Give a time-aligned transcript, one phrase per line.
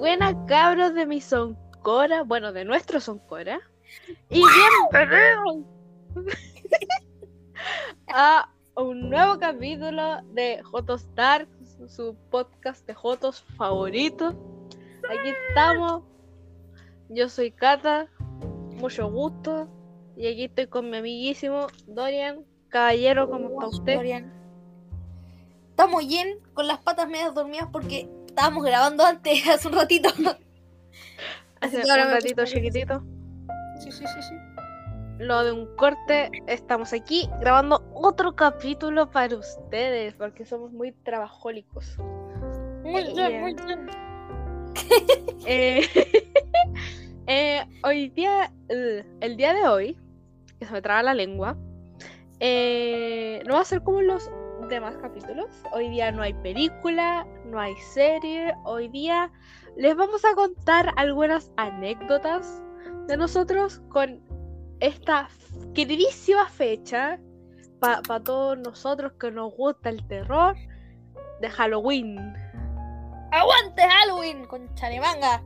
[0.00, 3.60] Buenas cabros de mi Soncora, bueno, de nuestro Soncora.
[4.30, 4.42] Y
[4.90, 5.66] bienvenidos
[8.08, 11.50] a un nuevo capítulo de Jotos Dark,
[11.86, 14.28] su podcast de Jotos favorito.
[15.06, 16.04] Aquí estamos.
[17.10, 18.08] Yo soy Kata,
[18.76, 19.68] mucho gusto.
[20.16, 22.46] Y aquí estoy con mi amiguísimo Dorian.
[22.70, 23.96] Caballero, ¿cómo está usted?
[23.96, 24.32] Dorian.
[25.68, 30.08] Estamos bien, con las patas medias dormidas porque estábamos grabando antes, hace un ratito.
[31.60, 33.02] Hace un ratito chiquitito.
[33.78, 34.34] Sí, sí, sí, sí.
[35.18, 41.98] Lo de un corte, estamos aquí grabando otro capítulo para ustedes, porque somos muy trabajólicos.
[42.82, 43.90] Muy Eh, bien, muy bien.
[45.46, 45.82] Eh,
[47.26, 49.98] eh, hoy día, eh, el día de hoy,
[50.58, 54.30] que se me traba la lengua, no va a ser como los
[54.70, 55.48] demás capítulos.
[55.72, 58.54] Hoy día no hay película, no hay serie.
[58.64, 59.30] Hoy día
[59.76, 62.62] les vamos a contar algunas anécdotas
[63.08, 64.22] de nosotros con
[64.78, 65.28] esta
[65.74, 67.18] queridísima fecha
[67.80, 70.56] para todos nosotros que nos gusta el terror
[71.40, 72.34] de Halloween.
[73.32, 74.46] ¡Aguante Halloween!
[74.46, 75.42] Con chanemanga.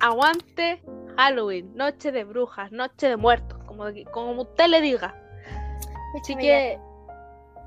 [0.00, 0.82] Aguante
[1.16, 5.14] Halloween, noche de brujas, noche de muertos, como, como usted le diga.
[6.20, 6.78] Así que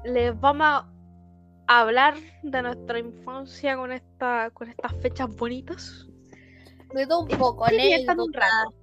[0.03, 0.85] les vamos
[1.67, 6.07] a hablar de nuestra infancia con esta con estas fechas bonitas.
[6.93, 8.73] De todo un poco, están un anécdotas.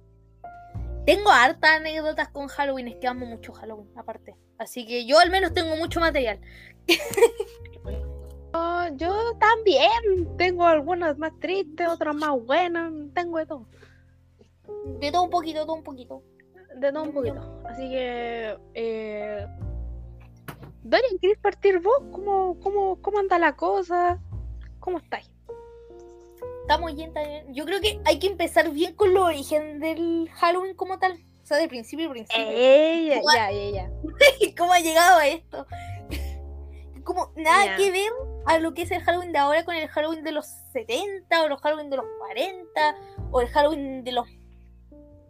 [1.05, 4.35] Tengo hartas anécdotas con Halloween, es que amo mucho Halloween, aparte.
[4.57, 6.39] Así que yo al menos tengo mucho material.
[8.57, 13.67] Oh, yo también tengo algunas más tristes, otras más buenas, tengo de todo,
[15.01, 16.23] De todo un poquito, todo un poquito.
[16.77, 17.61] de todo un poquito.
[17.65, 19.45] Así que eh...
[20.87, 21.97] Dorian, ¿quieres partir vos?
[22.11, 24.19] ¿Cómo, cómo, ¿Cómo anda la cosa?
[24.79, 25.31] ¿Cómo estáis?
[26.61, 27.53] Estamos bien, bien.
[27.55, 31.13] Yo creo que hay que empezar bien con los origen del Halloween como tal.
[31.13, 32.43] O sea, de principio a principio.
[32.45, 33.91] ¿Cómo- ya, ya, ya.
[34.57, 35.65] ¿Cómo ha llegado a esto?
[37.03, 37.77] Como nada Ya.
[37.77, 38.11] que ver
[38.47, 41.47] a lo que es el Halloween de ahora con el Halloween de los 70 o
[41.49, 42.95] los Halloween de los 40
[43.31, 44.27] o el Halloween de los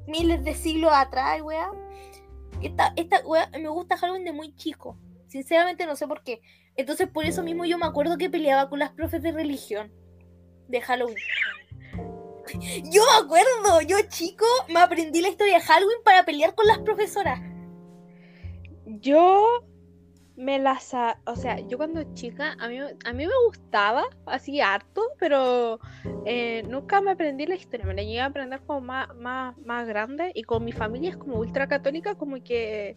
[0.08, 1.70] miles de siglos atrás, weá.
[2.62, 4.98] Esta, esta weá, me gusta Halloween de muy chico.
[5.36, 6.40] Sinceramente no sé por qué.
[6.78, 9.92] Entonces por eso mismo yo me acuerdo que peleaba con las profes de religión
[10.70, 11.18] de Halloween.
[12.90, 16.78] Yo me acuerdo, yo chico me aprendí la historia de Halloween para pelear con las
[16.80, 17.42] profesoras.
[18.86, 19.66] Yo
[20.38, 24.62] me la sa- o sea, yo cuando chica, a mí, a mí me gustaba así
[24.62, 25.80] harto, pero
[26.26, 29.86] eh, nunca me aprendí la historia, me la llegué a aprender como más, más, más
[29.88, 32.96] grande y con mi familia es como ultra católica, como que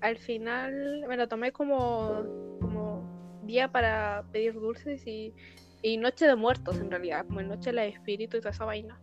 [0.00, 2.22] al final me lo tomé como,
[2.60, 5.34] como día para pedir dulces y,
[5.82, 9.00] y noche de muertos en realidad, como noche de la espíritu y toda esa vaina.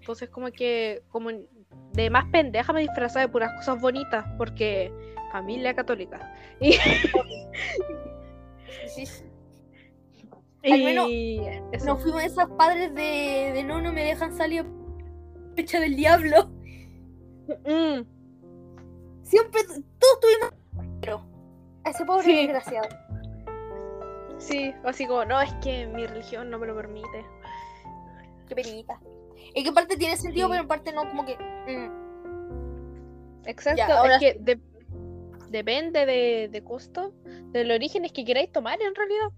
[0.00, 1.30] Entonces como que como
[1.92, 4.92] de más pendeja me disfrazaba de puras cosas bonitas porque
[5.32, 6.32] familia católica.
[6.60, 6.74] Y,
[8.86, 9.24] Sí, sí.
[10.64, 11.40] Al menos y
[11.72, 11.86] eso.
[11.86, 14.64] Nos fuimos esos padres de, de no, no me dejan salir
[15.54, 16.50] fecha del diablo.
[17.64, 18.02] Mm,
[19.30, 20.52] Siempre, todos tuvimos.
[21.00, 21.24] Pero,
[21.84, 22.36] a ese pobre Sí.
[22.36, 22.88] desgraciado.
[24.38, 27.24] sí, así como, no, es que mi religión no me lo permite.
[28.48, 29.00] Qué penita.
[29.54, 30.52] Es que en parte tiene sentido, Sí.
[30.52, 31.36] pero en parte no, como que.
[31.36, 32.00] mm.
[33.46, 34.60] Exacto, Ya, ahora es que de-
[35.48, 37.12] depende de, de costo,
[37.52, 39.28] del origen es que queráis tomar en realidad.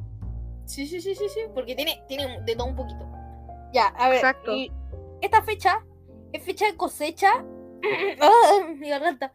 [0.64, 1.40] Sí, sí, sí, sí, sí.
[1.54, 3.06] Porque tiene, tiene de todo un poquito.
[3.72, 4.18] Ya, a ver.
[4.18, 4.54] Exacto.
[4.56, 4.70] y
[5.20, 5.84] esta fecha
[6.32, 7.30] es fecha de cosecha.
[8.20, 8.66] ¡Ah!
[8.78, 9.32] mi garganta.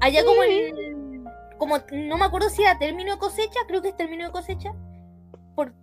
[0.00, 1.24] Allá como en.
[1.58, 4.72] Como no me acuerdo si era término de cosecha, creo que es término de cosecha.
[5.56, 5.74] Por,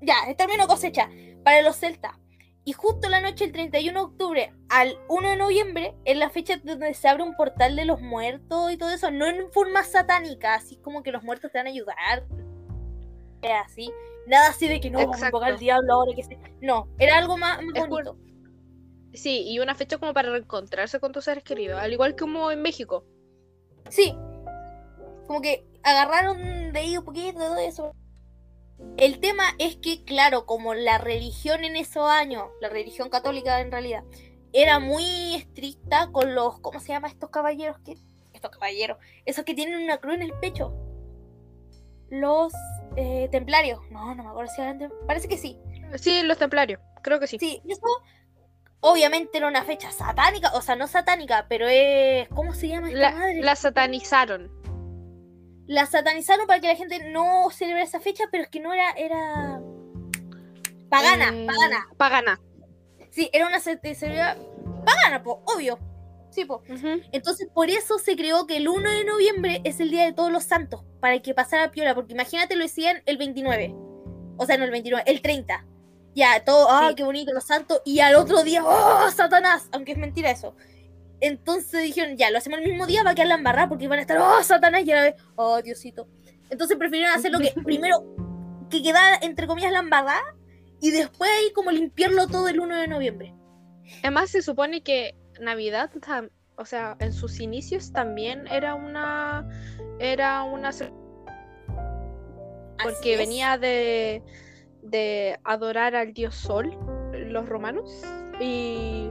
[0.00, 1.08] ya, es término de cosecha
[1.44, 2.12] para los celtas.
[2.64, 6.58] Y justo la noche del 31 de octubre al 1 de noviembre es la fecha
[6.62, 9.10] donde se abre un portal de los muertos y todo eso.
[9.10, 12.24] No en forma satánica, así como que los muertos te van a ayudar.
[13.42, 13.90] Era así.
[14.26, 16.38] Nada así de que no, vamos a invocar al diablo ahora que se...
[16.60, 18.18] No, era algo más, más Es por- bonito.
[19.14, 22.50] Sí, y una fecha como para reencontrarse con tus seres queridos, al igual que como
[22.50, 23.04] en México.
[23.90, 24.16] Sí.
[25.26, 27.94] Como que agarraron de ahí un poquito de todo eso.
[28.96, 33.72] El tema es que, claro, como la religión en esos años, la religión católica en
[33.72, 34.04] realidad,
[34.52, 37.78] era muy estricta con los, ¿cómo se llama estos caballeros?
[37.80, 37.96] que
[38.32, 40.72] Estos caballeros, esos que tienen una cruz en el pecho.
[42.10, 42.52] Los
[42.96, 43.80] eh, templarios.
[43.90, 45.58] No, no me acuerdo si eran Parece que sí.
[45.96, 47.38] Sí, los templarios, creo que sí.
[47.38, 47.80] Sí, eso
[48.80, 52.28] obviamente era una fecha satánica, o sea, no satánica, pero es...
[52.28, 53.40] ¿Cómo se llama esta La, madre?
[53.42, 54.50] la satanizaron.
[55.66, 58.90] la satanizaron para que la gente no celebrara esa fecha, pero es que no era,
[58.92, 59.60] era
[60.88, 61.86] pagana, Eh, pagana.
[61.96, 62.40] Pagana.
[63.10, 64.36] Sí, era una ce- celebridad
[64.84, 65.78] pagana, po, obvio.
[66.30, 66.62] Sí, po.
[67.12, 70.30] Entonces, por eso se creó que el 1 de noviembre es el Día de Todos
[70.30, 73.74] los Santos, para que pasara piola, porque imagínate lo decían el 29.
[74.36, 75.64] O sea, no el 29, el 30.
[76.18, 76.96] Ya, todo, ah, Sí.
[76.96, 77.80] qué bonito, los santos.
[77.84, 79.68] Y al otro día, ¡oh, Satanás!
[79.70, 80.56] Aunque es mentira eso.
[81.20, 84.00] Entonces dijeron, ya, lo hacemos el mismo día, va a quedar la embarrada, porque van
[84.00, 84.82] a estar, ¡oh, Satanás!
[84.84, 86.08] Y a la vez, ¡oh, Diosito!
[86.50, 88.04] Entonces prefirieron hacer lo que primero,
[88.68, 90.34] que quedara, entre comillas, la embarrada,
[90.80, 93.34] y después ahí como limpiarlo todo el 1 de noviembre.
[94.02, 95.90] Además, se supone que Navidad,
[96.56, 99.48] o sea, en sus inicios también era una.
[100.00, 100.70] Era una.
[102.82, 104.22] Porque venía de.
[104.90, 106.76] De adorar al dios Sol,
[107.12, 108.02] los romanos.
[108.40, 109.10] Y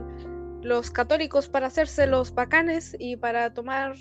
[0.62, 3.94] los católicos, para hacerse los bacanes y para tomar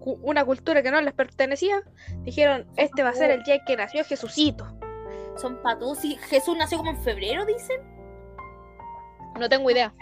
[0.00, 1.82] cu- una cultura que no les pertenecía,
[2.22, 4.66] dijeron: Este va a ser el día que nació Jesucito.
[5.36, 6.04] Son patos.
[6.04, 7.80] Y Jesús nació como en febrero, dicen.
[9.38, 9.92] No tengo idea.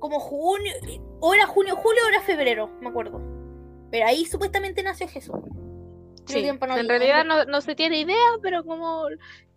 [0.00, 0.72] como junio,
[1.20, 3.22] o era junio, julio o era febrero, me acuerdo.
[3.90, 5.36] Pero ahí supuestamente nació Jesús.
[6.26, 9.06] Sí, no en realidad no, no se tiene idea, pero como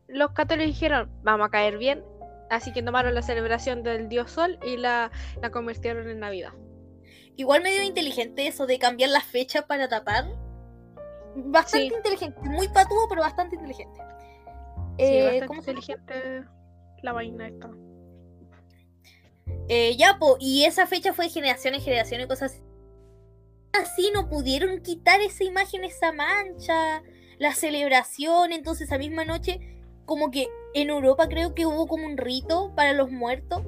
[0.08, 2.04] los católicos dijeron, vamos a caer bien,
[2.50, 5.12] así que tomaron la celebración del dios Sol y la,
[5.42, 6.54] la convirtieron en Navidad.
[7.36, 10.26] Igual medio inteligente eso de cambiar las fechas para tapar.
[11.36, 11.94] Bastante Sí.
[11.96, 14.00] inteligente, muy patudo, pero bastante inteligente.
[14.98, 15.80] Sí, Eh, bastante ¿cómo se llama?
[15.82, 16.46] inteligente
[17.04, 17.70] la vaina esta.
[19.70, 22.64] Eh, ya, po, y esa fecha fue de generación en generación y cosas así.
[23.74, 27.04] Así no pudieron quitar esa imagen, esa mancha,
[27.38, 28.52] la celebración.
[28.52, 29.60] Entonces, esa misma noche,
[30.08, 33.62] como que en Europa creo que hubo como un rito para los muertos,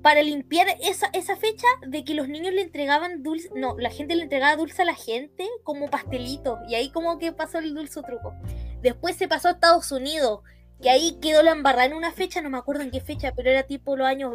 [0.00, 3.50] para limpiar esa, esa fecha de que los niños le entregaban dulce.
[3.54, 6.58] No, la gente le entregaba dulce a la gente como pastelito.
[6.68, 8.32] Y ahí, como que pasó el dulce truco.
[8.80, 10.40] Después se pasó a Estados Unidos,
[10.80, 13.50] que ahí quedó la embarrada en una fecha, no me acuerdo en qué fecha, pero
[13.50, 14.32] era tipo los años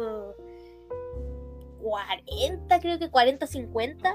[1.82, 4.14] 40, creo que 40, 50,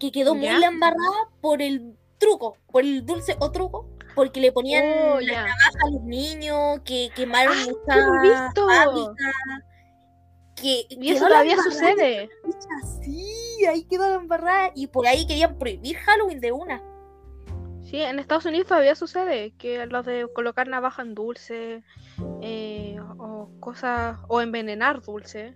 [0.00, 4.52] que quedó muy la embarrada por el truco, por el dulce o truco, porque le
[4.52, 5.40] ponían Oh, la ya.
[5.42, 8.66] navaja a los niños, que quemaron ¡Ay, muchas lo he visto!
[8.68, 9.34] fábricas,
[10.56, 12.28] que Y eso todavía sucede.
[13.02, 16.82] Sí, ahí quedó la embarrada, y por ahí querían prohibir Halloween de una.
[17.82, 21.82] Sí, en Estados Unidos todavía sucede que lo de colocar navaja en dulce
[22.40, 25.54] eh, o cosas, o envenenar dulce.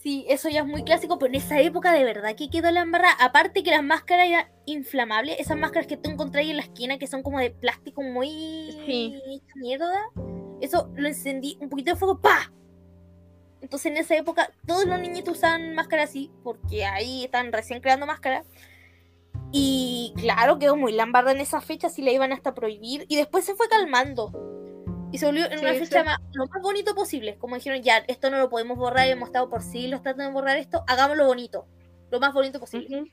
[0.00, 2.82] Sí, eso ya es muy clásico, pero en esa época de verdad que quedó la
[2.82, 3.16] embarrada.
[3.18, 6.98] Aparte que las máscaras eran inflamables, esas máscaras que tú encontrás ahí en la esquina
[6.98, 8.28] que son como de plástico muy
[8.86, 9.20] Sí.
[9.56, 9.92] mierda.
[10.60, 12.52] Eso lo encendí un poquito de fuego, ¡pa!
[13.60, 18.06] Entonces en esa época todos los niñitos usaban máscaras así, porque ahí están recién creando
[18.06, 18.46] máscaras.
[19.50, 23.04] Y claro, quedó muy lambarda en esa fecha, si la iban hasta prohibir.
[23.08, 24.30] Y después se fue calmando.
[25.10, 26.04] Y se volvió en una fecha sí.
[26.04, 27.38] más- lo más bonito posible.
[27.38, 30.56] Como dijeron, ya, esto no lo podemos borrar, hemos estado por siglos tratando de borrar
[30.58, 31.66] esto, hagámoslo bonito.
[32.10, 33.12] Lo más bonito posible.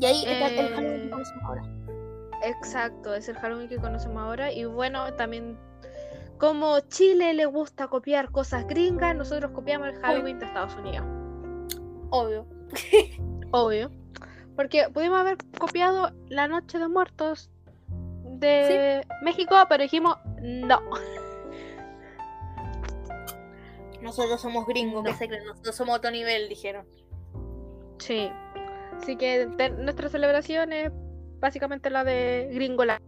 [0.00, 1.62] Y ahí está el Eh, Halloween que conocemos ahora.
[2.44, 4.52] Exacto, es el Halloween que conocemos ahora.
[4.52, 5.58] Y bueno, también
[6.38, 11.04] como Chile le gusta copiar cosas gringas, nosotros copiamos el Halloween de Estados Unidos.
[12.10, 12.46] Obvio.
[13.50, 13.90] Obvio.
[14.56, 17.50] Porque pudimos haber copiado la Noche de Muertos
[18.38, 20.80] de México, pero dijimos no.
[24.00, 25.16] Nosotros somos gringos, que No.
[25.16, 25.44] se creen?
[25.44, 26.86] Nosotros somos otro nivel, dijeron.
[27.98, 28.30] Sí.
[28.96, 29.46] Así que
[29.78, 30.90] nuestra celebración es
[31.40, 33.00] básicamente la de Gringola.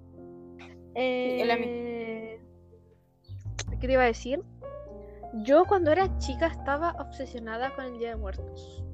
[0.94, 2.40] Eh,
[3.80, 4.42] ¿Qué te iba a decir?
[5.44, 8.84] Yo cuando era chica estaba obsesionada con el Día de Muertos.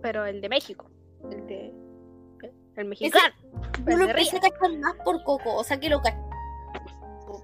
[0.00, 0.88] Pero el de México.
[1.30, 1.72] El de.
[2.76, 3.34] El mexicano.
[3.80, 4.38] De empecé Río.
[4.38, 6.18] a cachar más por Coco, o sea que lo caché.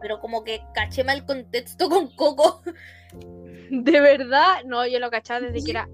[0.01, 2.63] Pero como que caché mal el contexto con Coco.
[3.71, 5.89] De verdad, no, yo lo cachaba desde que era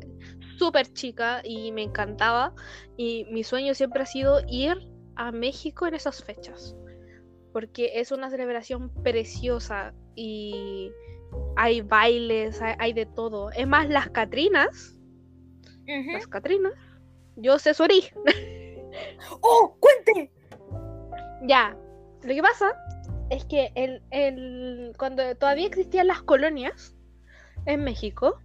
[0.58, 2.54] súper chica y me encantaba.
[2.96, 6.74] Y mi sueño siempre ha sido ir a México en esas fechas.
[7.52, 10.90] Porque es una celebración preciosa y
[11.56, 13.50] hay bailes, hay, hay de todo.
[13.50, 14.98] Es más, las Catrinas,
[15.82, 16.12] Ujú.
[16.12, 16.72] las Catrinas,
[17.36, 18.18] yo sé su origen.
[19.40, 19.76] ¡Oh!
[19.80, 20.32] ¡Cuente!
[21.42, 21.76] Ya,
[22.22, 22.72] lo que pasa
[23.30, 26.96] es que el, el- cuando todavía existían las colonias
[27.66, 28.40] en México,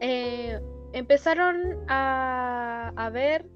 [0.00, 0.60] eh,
[0.92, 3.46] empezaron a, a ver,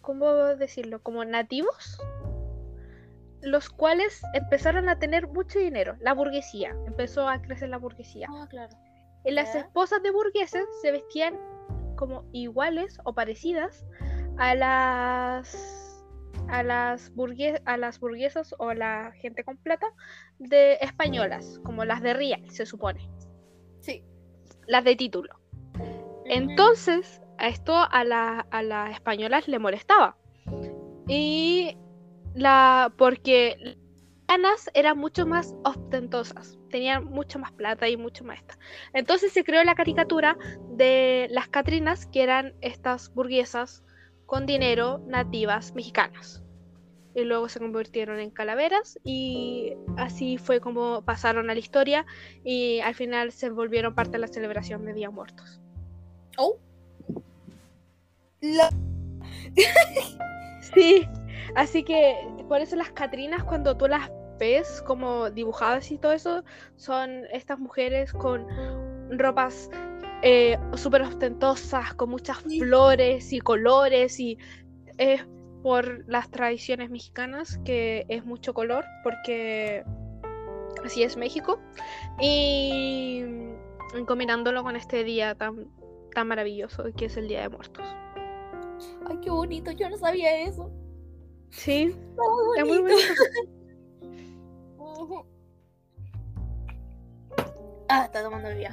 [0.00, 1.02] ¿cómo decirlo?
[1.02, 2.00] Como nativos,
[3.42, 5.96] los cuales empezaron a tener mucho dinero.
[6.00, 8.28] La burguesía, empezó a crecer la burguesía.
[8.30, 8.76] Ah, claro.
[9.24, 11.38] Y las esposas de burgueses se vestían
[11.96, 13.84] como iguales o parecidas
[14.38, 15.76] a las
[16.48, 19.86] a las burgues a las burguesas o la gente con plata
[20.38, 23.08] de españolas, como las de Real, se supone.
[23.80, 24.02] Sí.
[24.66, 25.40] Las de título.
[26.26, 30.16] Entonces, a esto a, la- a las españolas le molestaba.
[31.08, 31.76] Y
[32.34, 32.92] la.
[32.96, 33.76] porque
[34.28, 36.56] las eran mucho más ostentosas.
[36.70, 38.58] Tenían mucho más plata y mucho más esta.
[38.92, 40.36] Entonces se creó la caricatura
[40.70, 43.82] de las Catrinas, que eran estas burguesas
[44.30, 46.40] con dinero nativas mexicanas.
[47.16, 52.06] Y luego se convirtieron en calaveras y así fue como pasaron a la historia
[52.44, 55.60] y al final se volvieron parte de la celebración de Día Muertos.
[56.38, 56.58] Oh.
[58.40, 58.70] La-
[60.76, 61.08] Sí,
[61.56, 62.14] así que
[62.48, 66.44] por eso las Catrinas cuando tú las ves como dibujadas y todo eso,
[66.76, 68.46] son estas mujeres con
[69.10, 69.68] ropas
[70.22, 74.38] eh, súper ostentosas, con muchas flores y colores y
[74.98, 75.26] es
[75.62, 79.84] por las tradiciones mexicanas que es mucho color porque
[80.84, 81.60] así es México
[82.20, 83.24] y
[84.06, 85.70] combinándolo con este día tan,
[86.14, 87.86] tan maravilloso que es el Día de Muertos.
[89.06, 90.70] Ay, qué bonito, yo no sabía eso.
[91.50, 92.22] Sí, Está
[92.58, 93.02] es muy bonito.
[97.92, 98.70] Ah, está tomando bebida.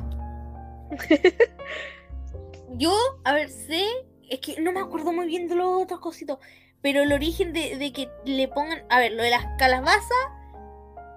[2.77, 3.85] Yo, a ver, sé,
[4.29, 6.37] es que no me acuerdo muy bien de los otros cositos,
[6.81, 10.17] pero el origen de, de que le pongan, a ver, lo de las calabazas,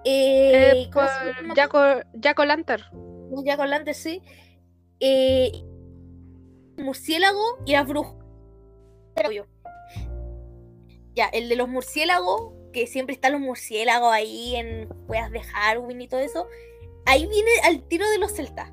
[0.03, 1.55] eh, Eh, ¿cómo por?
[1.55, 1.79] Jaco,
[2.21, 2.83] Jaco Lantern.
[3.93, 4.21] sí,
[4.99, 5.51] eh,
[6.77, 8.15] murciélago y las brujas.
[9.15, 9.45] Pero yo.
[11.13, 16.01] Ya, el de los murciélagos, que siempre están los murciélagos ahí en weas de Halloween
[16.01, 16.47] y todo eso,
[17.05, 18.71] ahí viene al tiro de los celtas.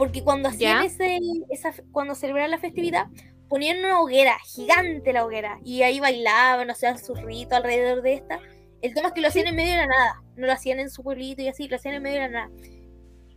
[0.00, 0.86] Porque cuando hacían Ya.
[0.86, 1.18] ese,
[1.50, 3.08] esa, cuando celebraban la festividad,
[3.50, 8.40] ponían una hoguera, gigante la hoguera, y ahí bailaban, hacían su rito alrededor de esta.
[8.80, 10.88] El tema es que lo hacían en medio de la nada, no lo hacían en
[10.88, 12.50] su pueblito y así, lo hacían en medio de la nada.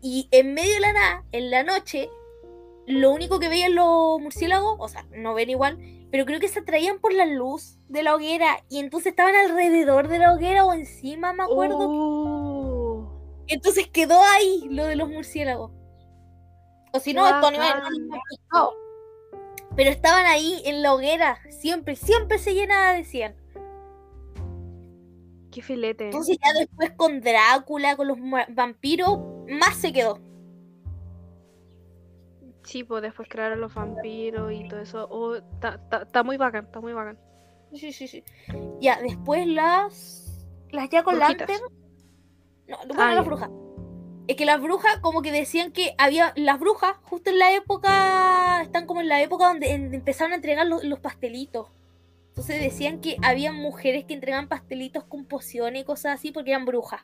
[0.02, 2.10] Y en medio de la nada, en la noche,
[2.88, 5.78] lo único que veían los murciélagos, o sea, no ven igual,
[6.12, 10.08] pero creo que se atraían por la luz de la hoguera y entonces estaban alrededor
[10.08, 11.90] de la hoguera o encima, me acuerdo.
[11.90, 13.06] Uh,
[13.48, 15.83] Entonces quedó ahí lo de los murciélagos.
[16.94, 17.84] O si no, animales
[18.52, 18.72] no.
[19.76, 23.36] Pero estaban ahí en la hoguera, siempre, siempre se llenaba, decían.
[25.52, 26.06] qué filete.
[26.06, 28.18] Entonces ya después con Drácula, con los
[28.50, 30.20] vampiros, más se quedó.
[32.64, 35.08] Sí, pues después crearon los vampiros y todo eso.
[35.12, 37.20] Oh, Está está muy bacán, está muy bacán.
[37.74, 38.24] Sí, sí, sí.
[38.80, 40.46] Ya, después las.
[40.72, 41.20] Las o' Brujitas.
[41.50, 41.64] Lantern.
[42.68, 43.22] No, bueno, Ah, las ya.
[43.24, 43.50] brujas.
[44.28, 46.32] Es que las brujas, como que decían que había.
[46.38, 48.62] Las brujas, justo en la época.
[48.62, 51.68] Están como en la época donde en- empezaron a entregar lo- los pastelitos.
[52.30, 56.66] Entonces decían que había mujeres que entregaban pastelitos con pociones y cosas así porque eran
[56.66, 57.02] brujas.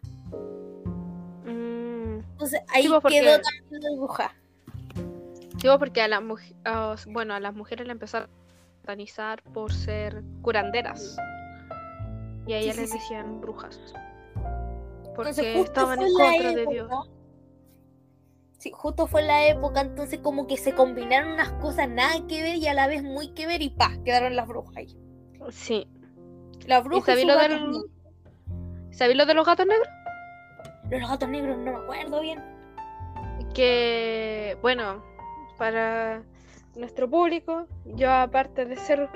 [1.46, 4.34] Mm, Entonces ahí pues, porque- quedó también la bruja.
[4.96, 9.44] sí, pues, porque a las muj- a- bueno, a las mujeres le empezaron a satanizar
[9.44, 11.18] por ser curanderas.
[12.48, 12.98] Y a Sí, ellas sí, les sí.
[12.98, 13.80] decían brujas.
[15.20, 16.90] Entonces Porque justo estaban en contra de Dios.
[18.58, 22.58] Sí, justo fue la época, entonces como que se combinaron unas cosas nada que ver
[22.58, 24.98] y a la vez muy que ver y pa, quedaron las brujas ahí.
[25.50, 25.88] Sí.
[26.66, 27.86] La ¿Y bruja y sabéis su lo, del...
[28.92, 29.88] ¿sabéis lo de los gatos negros?
[30.90, 32.44] Los gatos negros no me acuerdo bien.
[33.54, 35.02] que, bueno,
[35.58, 36.24] para
[36.76, 39.10] nuestro público, yo aparte de ser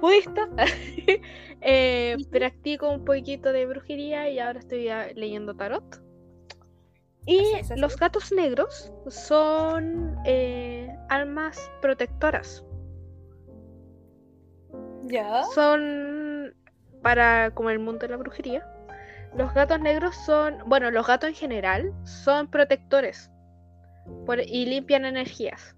[0.00, 0.48] budista,
[1.60, 6.02] eh, practico un poquito de brujería y ahora estoy ah, leyendo tarot.
[7.26, 12.64] Y Así es, así los gatos negros son eh, almas protectoras.
[15.04, 15.42] Ya.
[15.54, 16.54] Son
[17.02, 18.66] para como el mundo de la brujería.
[19.36, 23.30] Los gatos negros son, bueno, los gatos en general son protectores
[24.24, 25.75] por- y limpian energías.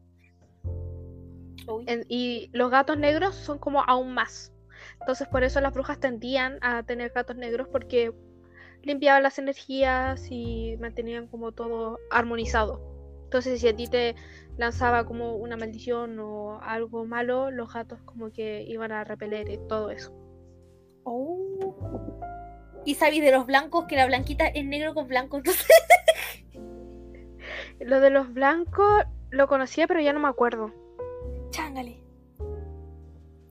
[1.87, 4.53] En- y los gatos negros son como aún más.
[5.01, 8.13] Entonces por eso las brujas tendían a tener gatos negros porque
[8.83, 12.81] limpiaban las energías y mantenían como todo armonizado.
[13.25, 14.15] Entonces si a ti te
[14.57, 19.59] lanzaba como una maldición o algo malo, los gatos como que iban a repeler y
[19.69, 20.13] todo eso.
[21.05, 22.21] Oh.
[22.85, 25.67] Y sabéis de los blancos que la blanquita es negro con blanco, entonces.
[27.81, 30.73] Lo de los blancos lo conocía pero ya no me acuerdo.
[31.51, 32.03] Chángale.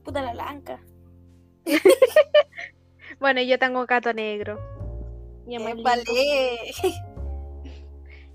[0.04, 0.80] Puta la blanca.
[3.18, 4.58] Bueno, yo tengo gato negro.
[5.46, 5.90] Y es muy lindo.
[5.90, 6.02] Vale.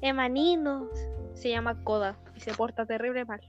[0.01, 0.89] Es manino.
[1.35, 3.41] Se llama Coda y se porta terrible mal.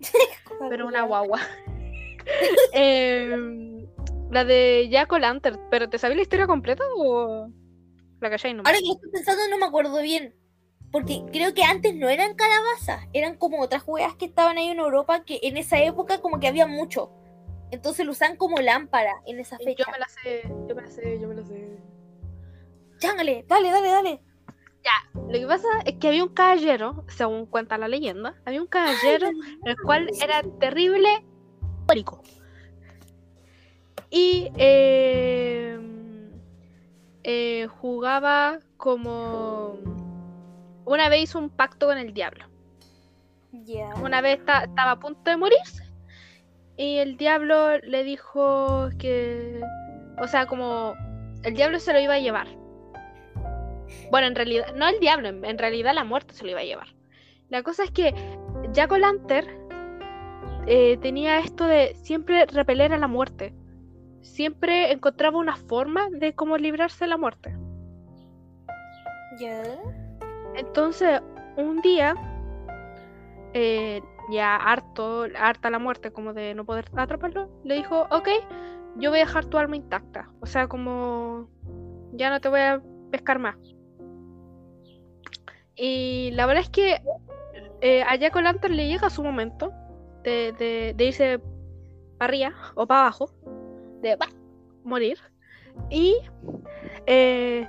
[0.68, 1.40] pero una guagua.
[2.72, 3.86] Em,
[4.30, 7.48] la de Jack O'Lantern, ¿pero te sabes la historia completa o
[8.20, 8.66] la calláis nomás?
[8.66, 10.34] Ahora que lo estoy pensando no me acuerdo bien.
[10.90, 14.78] Porque creo que antes no eran calabazas, eran como otras juegas que estaban ahí en
[14.78, 17.10] Europa que en esa época como que había mucho.
[17.70, 19.84] Entonces lo usan como lámpara en esa fecha.
[19.86, 21.78] Yo me la sé, yo me la sé, yo me la sé.
[22.98, 24.22] Chángale, dale, dale, dale.
[25.14, 29.30] Lo que pasa es que había un caballero, según cuenta la leyenda, había un caballero
[29.64, 31.24] el cual era terrible
[31.82, 32.22] alcohólico.
[34.10, 35.78] Y eh,
[37.22, 39.78] eh, jugaba como...
[40.90, 42.46] Una vez hizo un pacto con el diablo.
[43.52, 43.90] Ya.
[44.02, 45.84] Una vez esta- estaba a punto de morirse.
[46.76, 49.60] Y el diablo le dijo que...
[50.20, 50.94] O sea, como...
[51.44, 52.48] El diablo se lo iba a llevar.
[54.10, 54.74] Bueno, en realidad...
[54.74, 56.88] No el diablo, en, en realidad la muerte se lo iba a llevar.
[57.50, 58.12] La cosa es que
[58.72, 59.46] Jack O'Lantern
[60.66, 63.54] eh, tenía esto de siempre repeler a la muerte.
[64.22, 67.56] Siempre encontraba una forma de cómo librarse de la muerte.
[69.38, 69.62] Ya.
[70.54, 71.20] Entonces,
[71.56, 72.14] un día,
[73.54, 78.28] eh, ya harto, harta la muerte, como de no poder atraparlo, le dijo, ok,
[78.96, 80.30] yo voy a dejar tu alma intacta.
[80.40, 81.48] O sea, como
[82.12, 83.56] ya no te voy a pescar más.
[85.76, 87.00] Y la verdad es que
[87.80, 88.36] eh, a Jack
[88.68, 89.72] le llega su momento
[90.24, 91.40] de irse
[92.18, 93.30] para arriba o para abajo,
[94.02, 94.28] de bah,
[94.84, 95.18] morir.
[95.88, 96.16] Y
[97.06, 97.66] eh,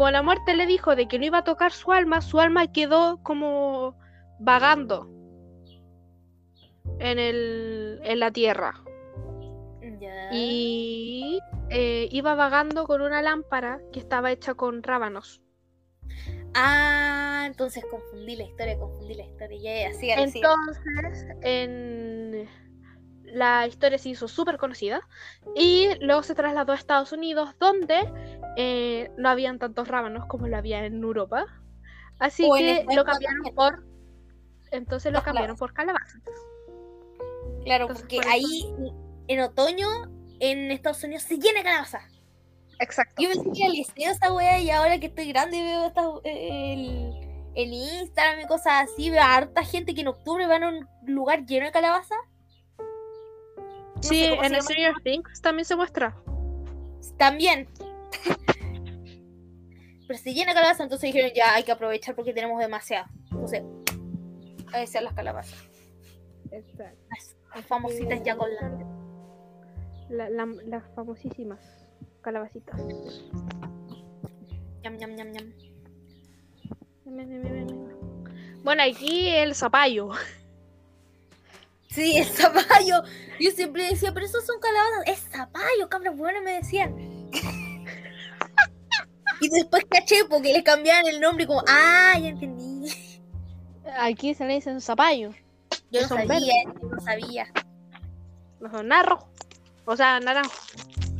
[0.00, 2.72] como la muerte le dijo de que no iba a tocar su alma, su alma
[2.72, 3.98] quedó como
[4.38, 5.10] vagando
[6.98, 8.82] en, el, en la tierra.
[10.32, 11.38] Y
[11.68, 15.42] eh, iba vagando con una lámpara que estaba hecha con rábanos.
[16.54, 19.90] Ah, entonces confundí la historia, confundí la historia.
[19.90, 22.09] Entonces, en
[23.32, 25.00] la historia se hizo súper conocida
[25.54, 28.12] y luego se trasladó a Estados Unidos, donde
[28.56, 31.46] eh, no habían tantos rábanos como lo había en Europa.
[32.18, 33.54] Así O que lo cambiaron también.
[33.54, 33.84] por.
[34.70, 36.22] Entonces lo cambiaron por calabazas.
[37.64, 38.72] Claro, Entonces, porque por ahí
[39.28, 39.88] en otoño
[40.40, 42.00] en Estados Unidos se llena de calabaza.
[42.78, 43.22] Exacto.
[43.22, 47.12] Yo me sentía liceo esa wea y ahora que estoy grande veo esta, el,
[47.54, 50.88] en Instagram y cosas así, veo a harta gente que en octubre van a un
[51.02, 52.14] lugar lleno de calabaza.
[54.02, 56.16] No Sí, en se Stranger Things también se muestra.
[57.18, 57.68] También.
[60.06, 63.06] Pero se llena calabaza, entonces dijeron ya hay que aprovechar porque tenemos demasiado.
[63.30, 63.62] Entonces,
[64.72, 65.56] a desear las calabazas.
[66.50, 66.98] Exacto.
[67.54, 68.70] Las famositas ya con la.
[70.08, 71.60] La- la- las famosísimas
[72.22, 72.80] calabacitas.
[74.82, 75.52] Ñam, ñam, ñam, ñam.
[78.64, 80.10] Bueno, aquí el zapallo.
[81.90, 83.02] Sí, el zapallo.
[83.38, 85.02] Yo siempre decía, pero esos son calabazas.
[85.06, 86.94] Es zapallo, cabros buenos me decían.
[89.40, 92.90] y después caché porque les cambiaron el nombre como, ah, ya entendí.
[93.98, 95.30] Aquí se le dicen zapallo.
[95.90, 97.46] Yo no Son sabía, yo no sabía.
[98.60, 99.28] No son narro.
[99.86, 100.52] O sea, naranjo.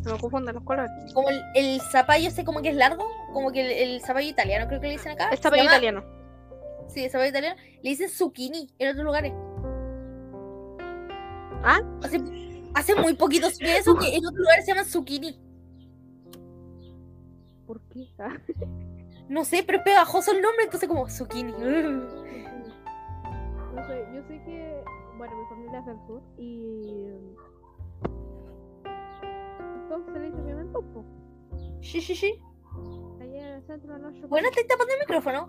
[0.05, 0.91] No me confunden los colores.
[1.13, 4.69] Como el, el zapallo ese como que es largo, como que el, el zapallo italiano
[4.69, 5.31] creo que le dicen acá.
[5.31, 6.05] Es zapallo llama- italiano.
[6.89, 7.57] Sí, el zapallo italiano.
[7.83, 9.33] Le dicen zucchini en otros lugares.
[11.63, 11.81] ¿Ah?
[12.03, 12.21] Hace,
[12.75, 15.39] hace muy poquitos de eso que en otros lugares se llaman zucchini.
[17.67, 18.09] ¿Por qué?
[18.19, 18.37] Ah.
[19.29, 21.53] No sé, pero es pegajoso el nombre, entonces como zucchini.
[23.73, 24.83] No sé, yo sé que,
[25.17, 27.07] bueno, mi familia es del sur y...
[29.83, 31.05] Entonces le dice pimentón, po.
[31.81, 32.43] Sí, sí, sí.
[33.21, 35.47] Allá en el centro de nuestro Bueno, estoy tapando el micrófono.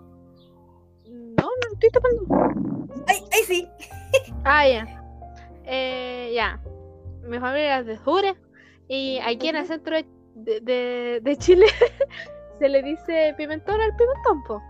[1.10, 3.04] No, no estoy tapando.
[3.08, 3.68] Ay, ay, sí.
[4.44, 5.01] Ah, ya.
[5.64, 6.60] Eh, ya.
[7.22, 8.34] Mi familia es de Jure
[8.88, 9.96] y aquí en el centro
[10.34, 11.66] de, de- Chile
[12.58, 14.62] se le dice pimentón al pimentón, po.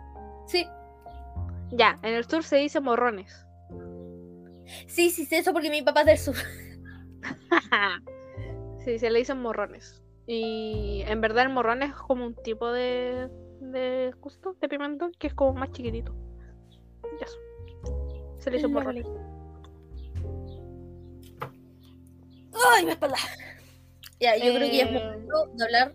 [0.47, 0.67] Sí.
[1.71, 3.47] Ya, en el sur se dice morrones.
[4.87, 6.35] Sí, sí, sé eso porque mi papá es del sur.
[8.85, 10.03] sí, se le dicen morrones.
[10.27, 13.29] Y en verdad el morrón es como un tipo de,
[13.61, 16.15] de gusto de pimentón que es como más chiquitito.
[17.21, 17.39] Eso.
[18.39, 19.07] Se le dice morrones.
[22.75, 23.17] Ay, mi espalda.
[24.21, 25.95] Ya, yo creo que ya es Eh, momento de hablar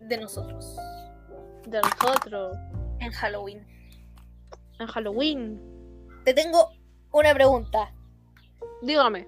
[0.00, 0.76] de nosotros
[1.66, 2.56] De nosotros.
[3.00, 3.66] en Halloween.
[4.78, 5.60] En Halloween.
[6.24, 6.70] Te tengo
[7.12, 7.92] una pregunta.
[8.82, 9.26] Dígame.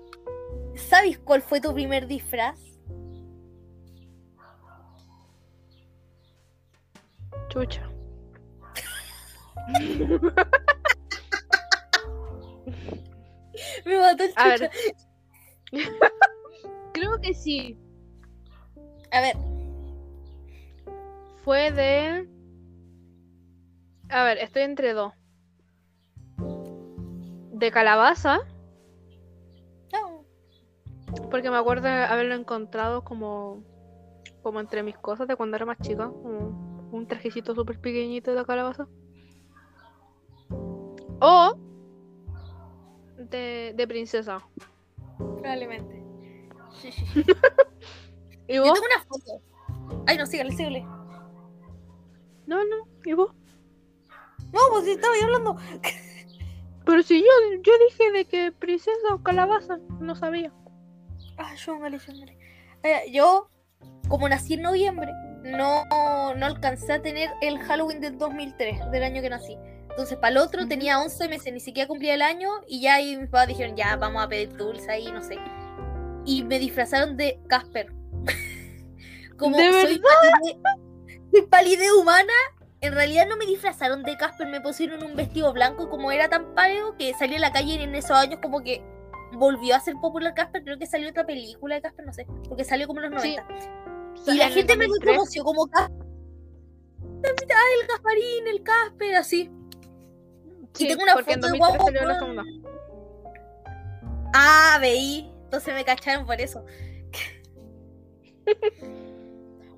[0.77, 2.59] ¿Sabes cuál fue tu primer disfraz?
[7.49, 7.83] Chucha.
[13.85, 14.59] Me mató el A chucha.
[14.69, 14.71] ver.
[16.93, 17.79] Creo que sí.
[19.11, 19.37] A ver,
[21.45, 22.29] Fue de.
[24.11, 25.13] A ver, estoy entre dos.
[27.53, 28.39] De calabaza,
[29.93, 30.25] No.
[31.31, 33.65] porque me acuerdo de haberlo encontrado como,
[34.43, 36.09] como entre mis cosas de cuando era más chica.
[36.09, 38.87] Como un trajecito súper pequeñito de calabaza.
[41.21, 41.55] O
[43.17, 44.43] de, de princesa.
[45.19, 46.03] Probablemente.
[46.81, 47.25] Sí, sí, sí.
[48.49, 48.75] ¿Y Yo vos?
[48.75, 50.03] tengo una foto.
[50.07, 50.83] Ay, no, sígale, sígale.
[52.47, 52.89] No, no.
[53.05, 53.35] ¿Y vos?
[54.53, 55.57] No, pues estaba yo hablando.
[56.85, 57.27] Pero si yo,
[57.63, 60.53] yo dije de que princesa o calabaza, no sabía.
[61.37, 62.39] Ah, Shongale, Shongale.
[62.83, 63.51] Eh, yo,
[64.09, 65.85] como nací en noviembre, no,
[66.35, 69.59] no alcancé a tener el Halloween del 2003, del año que nací.
[69.99, 70.69] Entonces, para el otro Ujú.
[70.69, 73.97] tenía 11 meses, ni siquiera cumplía el año, y ya ahí mis papás dijeron, ya,
[73.97, 75.39] vamos a pedir dulce ahí, no sé.
[76.25, 77.93] Y me disfrazaron de Casper.
[79.37, 80.61] como ¿De soy palide,
[81.33, 82.33] soy palidez humana,
[82.81, 86.55] en realidad no me disfrazaron de Casper, me pusieron un vestido blanco, como era tan
[86.55, 88.81] pálido que salí a la calle y en esos años como que
[89.33, 92.63] volvió a ser popular Casper, creo que salió otra película de Casper, no sé, porque
[92.63, 93.37] salió como en los Sí.
[93.37, 94.33] 90.
[94.33, 95.01] Y la gente me 2003.
[95.11, 96.07] reconoció como Casper.
[97.25, 99.51] Ah, el Gasparín, el Casper, así.
[100.75, 102.45] Sí, tengo una porque en foto de 2003 guagua salió la segunda.
[104.35, 105.33] Ah, veí.
[105.45, 106.65] Entonces me cacharon por eso.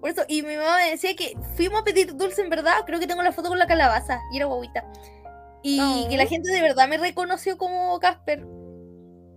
[0.00, 2.98] Por eso, y mi mamá me decía que fuimos a pedir dulce en verdad, creo
[2.98, 4.82] que tengo la foto con la calabaza, y era guaguita.
[5.62, 6.08] Y Oh.
[6.08, 8.46] que la gente de verdad me reconoció como Casper.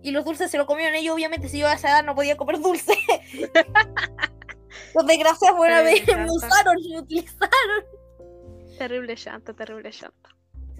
[0.02, 2.38] Y los dulces se lo comieron ellos, obviamente, si yo a esa edad no podía
[2.38, 2.94] comer dulce.
[4.94, 7.84] los Pero vez me usaron, me utilizaron.
[8.78, 10.33] Terrible llanta, terrible llanta.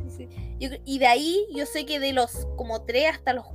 [0.09, 0.57] Sí, sí.
[0.59, 3.47] Yo cre- y de ahí yo sé que de los como 3 hasta los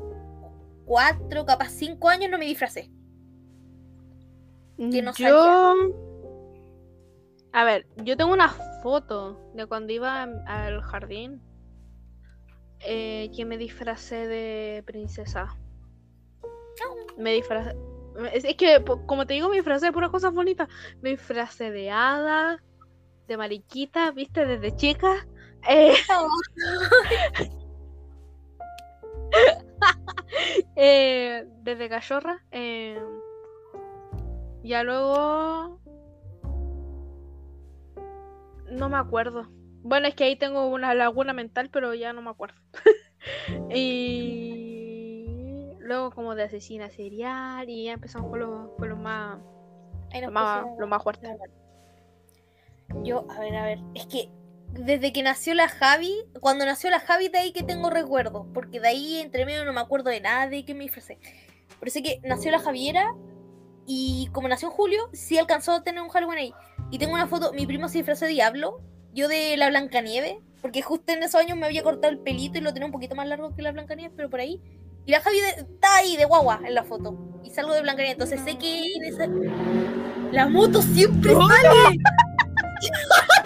[0.86, 2.92] 4, capaz 5 años no me disfracé.
[4.92, 5.74] Que no yo.
[7.52, 8.50] A ver, yo tengo una
[8.82, 11.42] foto de cuando iba al jardín
[12.80, 15.58] eh, que me disfracé de princesa.
[17.18, 17.76] Me disfracé.
[18.34, 20.70] Es, es que, como te digo, me disfracé de puras cosas bonitas.
[21.02, 22.64] Me disfracé de hada,
[23.28, 25.28] de mariquita, viste, desde chica.
[25.68, 25.94] Eh,
[30.76, 32.44] eh, desde cachorra.
[32.52, 33.02] eh,
[34.64, 35.80] ya luego.
[38.72, 39.48] No me acuerdo.
[39.82, 42.60] Bueno, es que ahí tengo una laguna mental, pero ya no me acuerdo.
[43.74, 49.40] y luego como de asesina serial y ya empezamos con lo, con lo más,
[50.22, 51.36] lo más, lo más fuerte.
[53.04, 54.30] Yo, a ver, a ver, es que
[54.74, 58.80] desde que nació la Javi, cuando nació la Javi, de ahí que tengo recuerdos, porque
[58.80, 61.18] de ahí entre medio no me acuerdo de nada de que me disfracé.
[61.80, 63.14] Pero sé que nació la Javiera
[63.86, 66.54] y como nació en julio, sí alcanzó a tener un Halloween ahí.
[66.92, 68.82] Y tengo una foto, mi primo se disfrazó de Diablo,
[69.14, 72.62] yo de la Blancanieve, porque justo en esos años me había cortado el pelito y
[72.62, 74.62] lo tenía un poquito más largo que la Blancanieve, pero por ahí.
[75.06, 77.18] Y la Javi de- está ahí de guagua en la foto.
[77.44, 79.28] Y salgo de Blancanieve, entonces sé que en esa...
[80.32, 81.98] La moto siempre sale.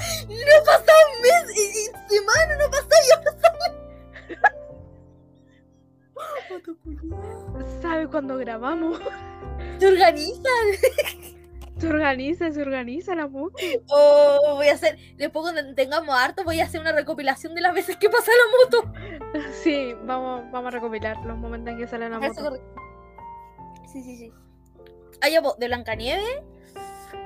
[8.54, 9.00] ¿Sabes cuando grabamos?
[9.80, 10.50] Se organiza.
[11.78, 13.56] Se organiza, se organiza la moto.
[13.90, 17.74] Oh, voy a hacer, después cuando tengamos harto, voy a hacer una recopilación de las
[17.74, 18.94] veces que pasa la moto.
[19.64, 22.42] Sí, vamos, vamos a recopilar los momentos en que sale la moto.
[22.42, 22.76] correcto.
[23.92, 24.32] Sí, sí, sí.
[25.22, 26.44] Ah, po, de Blancanieve.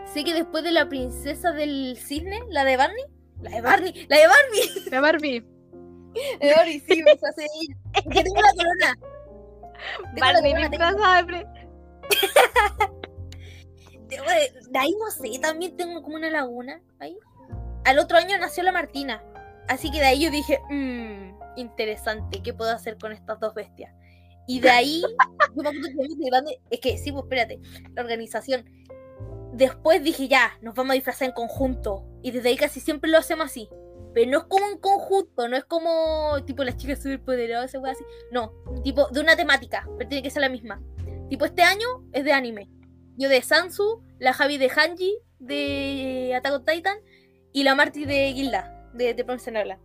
[0.06, 3.04] Sé que después de la princesa del cisne, la de Barney.
[3.42, 4.90] La de Barney, la de Barney.
[4.92, 5.46] La Barbie.
[6.42, 7.46] De Barney, sí, me hace.
[8.04, 9.17] Porque tengo la corona.
[10.14, 11.24] Disfrazada
[14.08, 17.18] de ahí no sé, también tengo como una laguna ahí.
[17.86, 19.24] Al otro año nació la Martina.
[19.68, 23.94] Así que de ahí yo dije, mmm, interesante, ¿qué puedo hacer con estas dos bestias?
[24.48, 25.02] Y de ahí,
[25.56, 27.60] yo me acuerdo que de grande, es que sí, pues espérate,
[27.94, 28.66] la organización.
[29.54, 32.06] Después dije, ya, nos vamos a disfrazar en conjunto.
[32.22, 33.70] Y desde ahí casi siempre lo hacemos así.
[34.18, 38.04] Pero no es como en conjunto, no es como tipo las chicas superpoderosas, o así.
[38.32, 38.52] No,
[38.84, 40.82] tipo de una temática, pero tiene que ser la misma.
[41.30, 42.68] Tipo este año es de anime.
[43.16, 46.98] Yo de Sansu, la Javi de Hanji de Attack on Titan
[47.54, 49.84] y la Marty de Gilda de The Promised Neverland.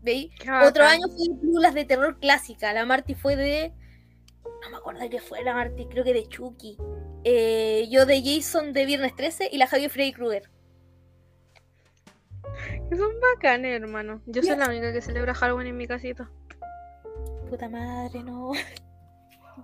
[0.00, 0.30] ¿Veis?
[0.66, 2.72] Otro año fue de películas de terror clásica.
[2.72, 3.74] La Marty fue de.
[4.62, 6.78] No me acuerdo de qué fue la Marty, creo que de Chucky.
[7.24, 10.48] Eh, yo de Jason de Viernes 13 y la Javi de Freddy Krueger.
[12.88, 14.22] Que Son bacanes, hermano.
[14.26, 16.30] Yo soy la única que celebra Halloween en mi casita.
[17.48, 18.52] Puta madre, no.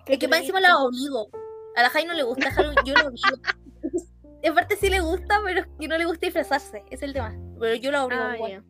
[0.05, 1.29] Qué Es que para encima la obligo.
[1.77, 3.37] A la Javi no le gusta Halloween, yo lo obligo.
[4.43, 7.35] en parte sí le gusta, pero es que no le gusta disfrazarse, es el tema.
[7.59, 8.63] Pero yo lo obligo Ah.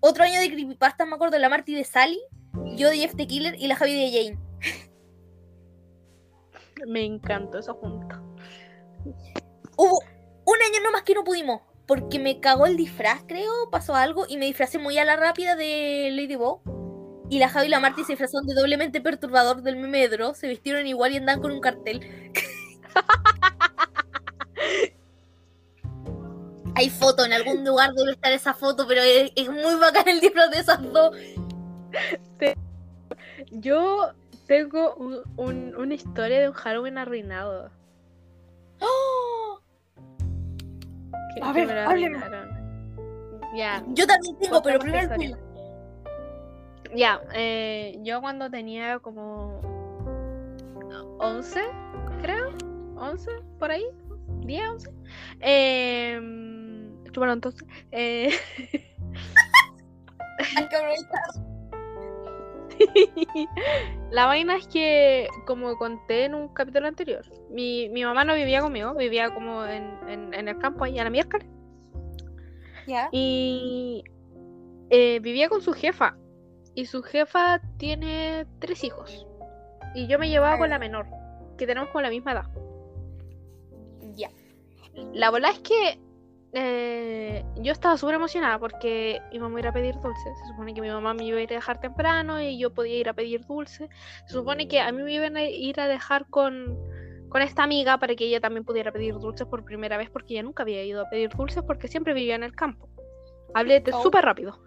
[0.00, 2.20] Otro año de creepypasta, me acuerdo, la Marty de Sally,
[2.76, 4.38] yo de Jeff the Killer y la Javi de Jane.
[6.86, 8.22] Me encantó esa junta.
[9.76, 9.98] Hubo
[10.44, 14.36] un año nomás que no pudimos, porque me cagó el disfraz, creo, pasó algo, y
[14.38, 16.60] me disfracé muy a la rápida de Ladybug.
[17.28, 20.38] Y la Javi y la Marty se disfrazaron de doblemente perturbador del meme de Dross,
[20.38, 22.32] se vistieron igual y andaban con un cartel.
[26.74, 30.20] Hay foto, en algún lugar debe estar esa foto, pero es, es muy bacán el
[30.20, 31.16] disfraz de esas dos.
[33.50, 34.12] Yo
[34.46, 37.70] tengo un- un- una historia de un Halloween arruinado.
[38.80, 39.35] ¡Oh!
[41.36, 42.18] Que- A que ver, me lo hábleme.
[42.18, 42.56] arruinaron.
[43.56, 45.36] Ya, Yo también tengo, pero primero el
[46.94, 47.20] ya.
[47.34, 49.60] eh, yo cuando tenía como
[51.18, 51.60] 11,
[52.22, 52.50] creo,
[52.96, 53.84] 11, por ahí,
[54.40, 54.90] 10, 11.
[55.40, 56.18] Eh,
[57.14, 58.30] bueno, entonces, eh.
[64.10, 68.60] la vaina es que, como conté en un capítulo anterior, mi, mi mamá no vivía
[68.60, 71.46] conmigo, vivía como en, en- en el campo, ahí a la miércoles,
[72.86, 73.08] ¿Ya?
[73.12, 74.04] y
[74.90, 76.16] eh, vivía con su jefa,
[76.74, 79.26] y su jefa tiene tres hijos,
[79.94, 81.06] y yo me llevaba con la menor,
[81.58, 82.46] que tenemos como la misma edad.
[84.14, 84.30] Ya.
[85.12, 85.98] La bola es que
[86.58, 90.38] eh, yo estaba súper emocionada porque íbamos a ir a pedir dulces.
[90.40, 92.96] Se supone que mi mamá me iba a ir a dejar temprano y yo podía
[92.96, 93.90] ir a pedir dulces.
[94.26, 96.78] Se supone que a mí me iban a ir a dejar con,
[97.28, 100.44] con esta amiga para que ella también pudiera pedir dulces por primera vez porque ella
[100.44, 102.88] nunca había ido a pedir dulces porque siempre vivía en el campo.
[103.54, 104.02] Hablé Oh.
[104.02, 104.58] súper rápido.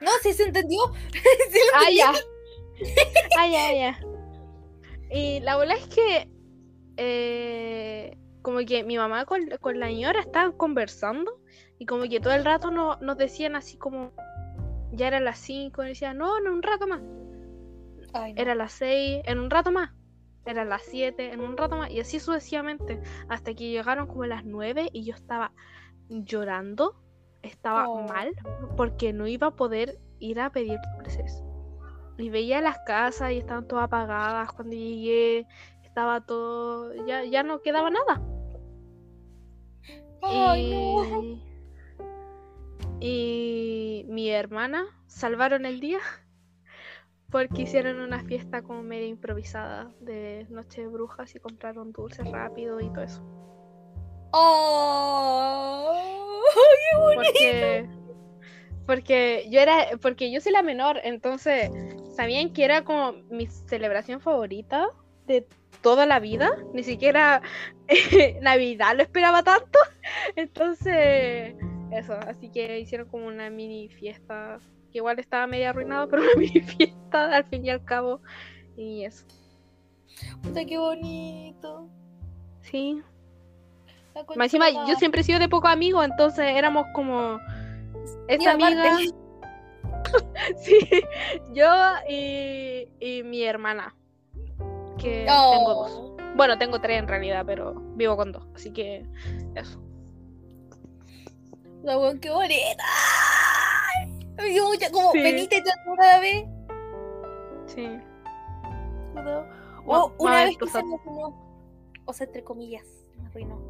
[0.00, 0.78] No, sí se entendió.
[1.50, 2.12] Sí Ah, ya.
[3.38, 4.00] Ah, ya, ya.
[5.10, 6.28] Y la bola es que
[6.96, 11.40] eh, como que mi mamá con, con la señora estaban conversando
[11.78, 14.12] y como que todo el rato no, nos decían así como
[14.92, 17.00] ya eran las 5 y decían no, no, un rato más.
[18.12, 18.42] Ay, no.
[18.42, 19.92] Era las 6, en un rato más.
[20.44, 21.90] Eran las 7, en un rato más.
[21.90, 23.00] Y así sucesivamente.
[23.30, 25.50] Hasta que llegaron como las 9 y yo estaba
[26.10, 27.02] llorando.
[27.42, 28.06] Estaba Oh.
[28.06, 28.34] mal
[28.76, 31.42] porque no iba a poder ir a pedir dulces.
[32.18, 34.52] Y veía las casas y estaban todas apagadas.
[34.52, 35.46] Cuando llegué
[35.82, 36.92] estaba todo...
[37.06, 38.20] Ya, ya no quedaba nada.
[40.26, 41.22] Ay, no.
[43.00, 44.04] y...
[44.04, 46.00] y mi hermana salvaron el día
[47.34, 52.80] porque hicieron una fiesta como media improvisada de Noche de Brujas y compraron dulces rápido
[52.80, 53.22] y todo eso.
[54.30, 55.92] Oh,
[56.92, 57.24] qué bonito.
[57.32, 57.88] Porque,
[58.86, 61.70] porque yo era, porque yo soy la menor, entonces
[62.14, 64.88] sabían que era como mi celebración favorita
[65.26, 65.44] de
[65.84, 66.50] toda la vida.
[66.72, 67.42] Ni siquiera
[68.40, 69.78] Navidad lo esperaba tanto.
[70.36, 71.54] Entonces,
[71.92, 74.58] eso, así que hicieron como una mini fiesta,
[74.90, 78.20] que igual estaba media arruinado, pero una mini fiesta al fin y al cabo.
[78.76, 79.26] Y eso.
[80.42, 81.88] Puta, qué bonito.
[82.62, 83.00] Sí.
[84.36, 87.40] Más encima, yo siempre he sido de poco amigo, entonces éramos como
[88.28, 88.96] Y esa amiga.
[90.56, 90.78] Sí,
[91.52, 91.66] yo
[92.08, 93.94] y, y mi hermana.
[95.04, 95.92] Que tengo dos.
[95.92, 98.46] Oh, Bueno, tengo tres en realidad, pero vivo con dos.
[98.54, 99.06] Así que
[99.54, 99.80] eso.
[101.82, 102.82] La weón, qué bonita.
[104.00, 105.18] Ay, Me dio mucha, como Sí.
[105.86, 106.44] una vez.
[107.66, 107.86] Sí.
[109.16, 111.44] O Bueno, una vez que se me arruinó.
[112.06, 112.84] O sea, entre comillas,
[113.18, 113.60] me arruinó.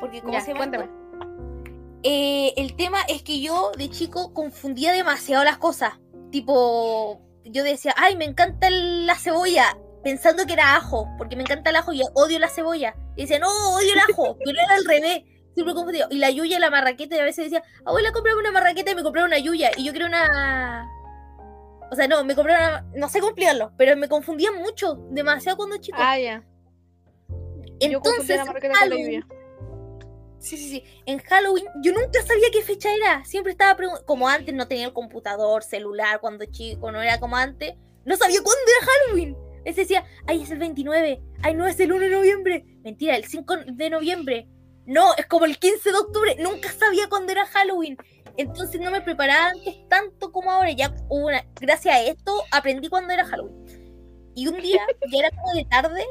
[0.00, 0.88] Porque como Ya, se llama?
[2.02, 5.94] Eh, el tema es que yo de chico confundía demasiado las cosas.
[6.30, 11.70] Tipo, yo decía, ay, me encanta la cebolla, pensando que era ajo, porque me encanta
[11.70, 12.94] el ajo y odio la cebolla.
[13.16, 15.22] Y decía, no, odio el ajo, pero era al revés.
[15.54, 16.06] Siempre confundido.
[16.10, 19.02] Y la yuya, la marraqueta, y a veces decía, abuela, cómprame una marraqueta y me
[19.02, 19.70] compré una yuya.
[19.76, 20.88] Y yo quiero una.
[21.90, 22.86] O sea, no, me compré una.
[22.94, 25.98] No sé cómo explicarlo, pero me confundía mucho, demasiado cuando chico.
[26.00, 26.44] Ah, ya.
[27.80, 29.26] Yo confundí Entonces, la con la Halloween- lluvia.
[30.38, 30.84] Sí, sí, sí.
[31.04, 33.24] En Halloween yo nunca sabía qué fecha era.
[33.26, 34.06] Siempre estaba preguntando.
[34.06, 37.74] Como antes no tenía el computador, celular, cuando chico, no era como antes.
[38.04, 39.36] No sabía cuándo era Halloween.
[39.64, 41.22] Les decía, ay, es el 29.
[41.42, 42.64] Ay, no, es el 1 de noviembre.
[42.82, 44.48] Mentira, el 5 de noviembre.
[44.86, 46.36] No, es como el 15 de octubre.
[46.38, 47.96] Nunca sabía cuándo era Halloween.
[48.36, 50.72] Entonces no me preparaba antes tanto como ahora.
[50.72, 51.44] Ya hubo una...
[51.60, 53.90] Gracias a esto aprendí cuándo era Halloween.
[54.34, 56.06] Y un día, ya era como de tarde,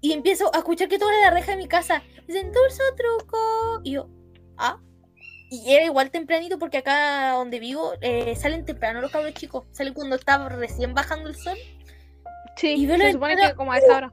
[0.00, 2.02] y empiezo a escuchar que toca la reja de mi casa.
[2.26, 3.80] Dicen, dulce truco.
[3.84, 4.08] Y yo,
[4.56, 4.80] ah.
[5.50, 9.64] Y era igual tempranito porque acá donde vivo eh, salen temprano los cabros chicos.
[9.72, 11.56] Salen cuando está recién bajando el sol.
[12.58, 14.12] Sí, Y se supone que como a esa hora.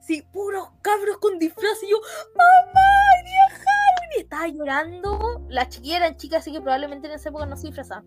[0.00, 1.96] Sí, puros cabros con disfraz y yo,
[2.34, 2.80] ¡Mamá!
[3.16, 4.10] ¡Hoy día es Halloween!
[4.16, 5.46] Y estaba llorando.
[5.48, 8.04] Las chiquillas eran chicas, así que probablemente en esa época no se disfrazaban.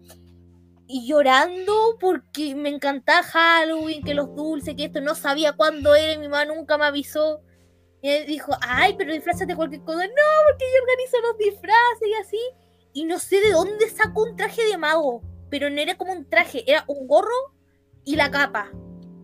[0.85, 6.13] Y llorando porque me encantaba Halloween, que los dulces, que esto no sabía cuándo era
[6.13, 7.41] y mi mamá nunca me avisó.
[8.01, 10.05] Y él dijo, ay, pero disfrazate cualquier cosa.
[10.05, 12.39] No, porque yo organizo los disfraces y así.
[12.93, 15.21] Y no sé de dónde sacó un traje de mago.
[15.49, 17.55] Pero no era como un traje, era un gorro
[18.03, 18.71] y la capa.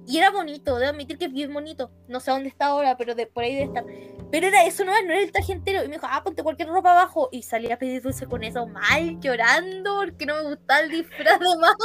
[0.06, 1.90] Y era bonito, debo admitir que es bien bonito.
[2.08, 3.86] No sé dónde está ahora, pero de, por ahí debe estar.
[4.32, 5.84] Pero era eso, no, no era el traje entero.
[5.84, 7.30] Y me dijo, ah, ponte cualquier ropa abajo.
[7.32, 11.40] Y salí a pedir dulce con eso, mal, llorando, porque no me gustaba el disfraz
[11.40, 11.76] de mago.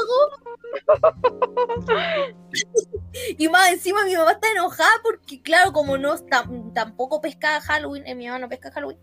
[3.38, 8.07] y más encima mi mamá está enojada porque, claro, como no tam- tampoco pescaba Halloween,
[8.07, 8.98] eh, mi mamá no pesca Halloween.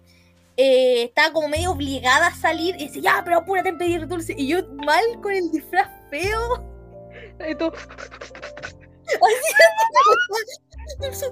[0.57, 4.33] eh, estaba como medio obligada a salir y dice, ya, pero apúrate en pedir dulce.
[4.37, 6.63] Y yo mal con el disfraz feo.
[7.49, 7.71] Y tú,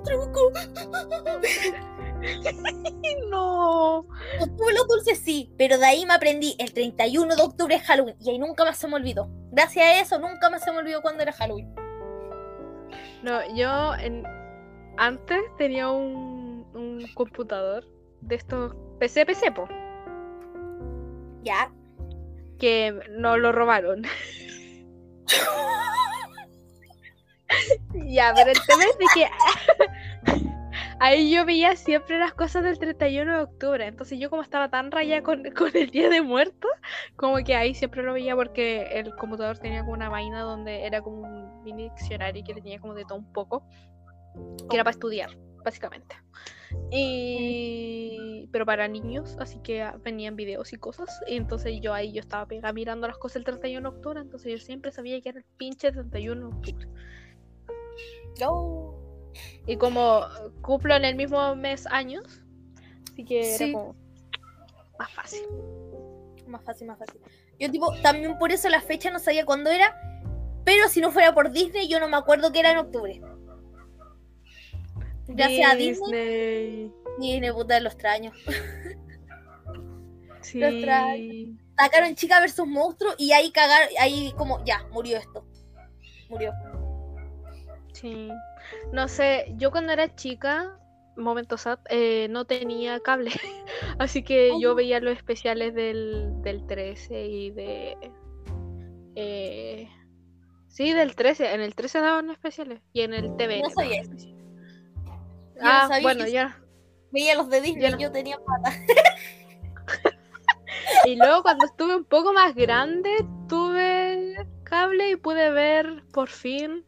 [0.04, 0.52] Truco.
[3.30, 4.00] no.
[4.40, 8.16] Obtuve los dulces, sí, pero de ahí me aprendí el 31 de octubre es Halloween
[8.20, 9.30] y ahí nunca más se me olvidó.
[9.52, 11.74] Gracias a eso, nunca más se me olvidó cuando era Halloween.
[13.24, 14.24] No, yo en...
[14.98, 17.86] antes tenía un, un computador
[18.22, 19.68] de estos PC, PC, po,
[21.44, 21.72] Ya.
[22.60, 24.04] que nos lo robaron.
[28.08, 30.50] ya, pero el tema es de que
[31.00, 33.86] ahí yo veía siempre las cosas del 31 de octubre.
[33.86, 36.72] Entonces yo como estaba tan rayada con, con el Día de Muertos,
[37.16, 41.02] como que ahí siempre lo veía porque el computador tenía como una vaina donde era
[41.02, 43.68] como un mini diccionario que tenía como de todo un poco,
[44.70, 45.30] que era para estudiar,
[45.64, 46.16] básicamente.
[46.92, 48.50] Y...
[48.52, 51.10] Pero para niños, así que venían videos y cosas.
[51.28, 54.52] Y entonces yo ahí yo estaba pegada mirando las cosas el 31 de octubre, entonces
[54.52, 56.88] yo siempre sabía que era el pinche 31 de octubre.
[58.40, 58.96] No.
[59.66, 60.22] Y como
[60.62, 62.42] cumplo en el mismo mes años,
[63.12, 63.64] así que Sí.
[63.66, 63.96] era como
[65.00, 65.42] más fácil.
[66.48, 67.22] Más fácil, más fácil.
[67.60, 69.96] Yo tipo, también por eso la fecha no sabía cuándo era,
[70.66, 73.22] pero si no fuera por Disney, yo no me acuerdo que era en octubre.
[75.28, 76.92] Gracias a Disney.
[77.20, 78.32] Disney, puta, lo extraño.
[80.42, 80.60] Sí.
[80.60, 81.58] Lo extraño.
[81.78, 85.46] Sacaron Chica versus Monstruo y ahí cagar, ahí como, ya, murió esto.
[86.30, 86.52] Murió.
[88.04, 88.30] Sí.
[88.92, 90.78] No sé, yo cuando era chica,
[91.16, 93.32] momento sad, eh, no tenía cable.
[93.98, 97.98] Así que yo veía los especiales del, del 13 y de.
[99.16, 99.90] eh,
[100.68, 101.54] sí, del 13.
[101.54, 102.82] En el 13 daban especiales.
[102.92, 103.62] Y en el TV.
[103.62, 104.12] No sabía eso.
[104.18, 106.60] Yo no Ah, bueno, ya.
[107.12, 108.00] Veía los de Disney, Ya no.
[108.00, 108.78] yo tenía plata.
[111.06, 113.10] Y luego cuando estuve un poco más grande,
[113.48, 116.86] tuve cable y pude ver por fin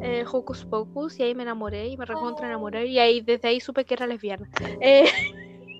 [0.00, 3.60] eh, Hocus Pocus y ahí me enamoré y me recontra enamoré y ahí desde ahí
[3.60, 4.48] supe que era lesbiana.
[4.80, 5.06] Eh,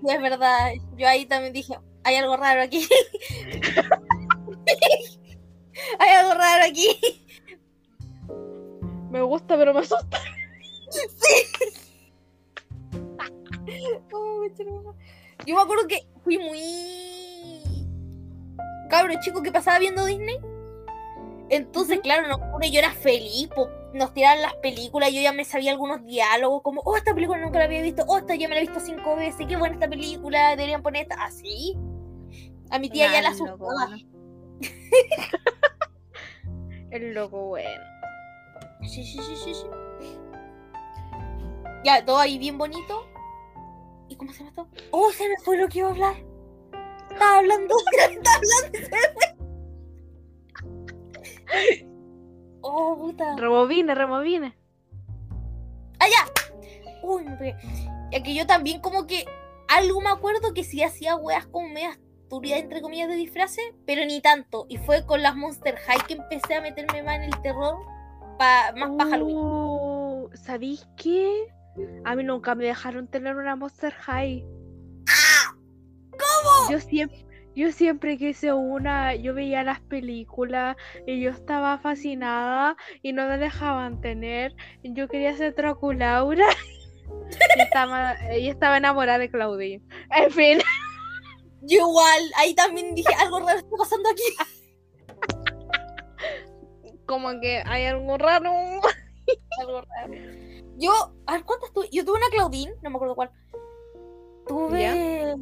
[0.05, 0.73] Sí, es verdad.
[0.97, 2.87] Yo ahí también dije, hay algo raro aquí.
[5.99, 6.99] hay algo raro aquí.
[9.09, 10.19] me gusta pero me asusta.
[14.13, 14.45] Oh.
[15.45, 17.61] Yo me acuerdo que fui muy
[18.89, 20.39] cabro chico que pasaba viendo Disney.
[21.49, 25.71] Entonces, claro, no, yo era feliz, po, nos tiraban las películas, yo ya me sabía
[25.71, 28.61] algunos diálogos, como, oh, esta película nunca la había visto, oh, esta ya me la
[28.61, 31.77] he visto cinco veces, qué buena esta película, deberían poner esta, así.
[32.69, 33.87] A mi tía ya la Nah, el loco, asustaba.
[33.87, 34.09] bueno.
[36.91, 37.83] El loco bueno.
[38.81, 39.67] Sí, sí, sí, sí, sí.
[41.83, 43.05] Ya, todo ahí bien bonito.
[44.07, 44.67] ¿Y cómo se llama esto?
[44.91, 46.15] Oh, se me fue lo que iba a hablar.
[47.11, 47.75] Estaba hablando,
[48.09, 49.35] estaba hablando se me fue.
[52.67, 53.35] Oh, puta.
[53.37, 54.57] Remobine, remobine.
[55.99, 56.25] ¡Allá!
[57.03, 57.55] Uy, me pegué.
[58.11, 59.25] Ya que yo también como que
[59.67, 64.03] algo me acuerdo que sí hacía weas como medias turbias entre comillas de disfraces, pero
[64.05, 64.65] ni tanto.
[64.67, 67.75] Y fue con las Monster High que empecé a meterme más en el terror,
[68.39, 69.37] pa- más para Halloween.
[69.37, 71.47] Uh, ¿Sabéis qué?
[72.03, 74.43] A mí nunca me dejaron tener una Monster High.
[76.11, 76.71] ¿Cómo?
[76.71, 77.24] Yo siempre,
[77.55, 80.75] yo siempre quise una, yo veía las películas
[81.07, 84.53] y yo estaba fascinada y no me dejaban tener.
[84.83, 86.47] Yo quería ser Draculaura
[87.57, 89.83] y estaba, ella estaba enamorada de Claudine.
[90.11, 90.59] En fin,
[91.61, 94.23] Yo igual, ahí también dije, algo raro está pasando aquí.
[97.07, 98.51] como que hay algo raro.
[99.59, 100.13] Algo raro.
[100.77, 100.91] Yo,
[101.25, 101.87] a ver, ¿cuántas tuve?
[101.91, 103.31] Yo tuve una Claudine, no me acuerdo cuál.
[104.45, 105.35] Tuve.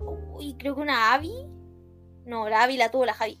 [0.00, 1.30] Uy, creo que una Abby.
[2.28, 3.40] No, la Abby la tuvo la Javi.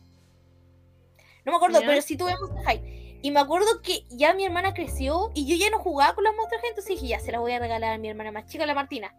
[1.44, 1.86] No me acuerdo, ¿Ya?
[1.86, 3.18] pero sí tuve Monster High.
[3.22, 6.34] Y me acuerdo que ya mi hermana creció y yo ya no jugaba con las
[6.34, 8.64] Monster High, entonces dije, ya se las voy a regalar a mi hermana más chica,
[8.66, 9.14] la Martina.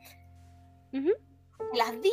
[1.74, 2.12] Las di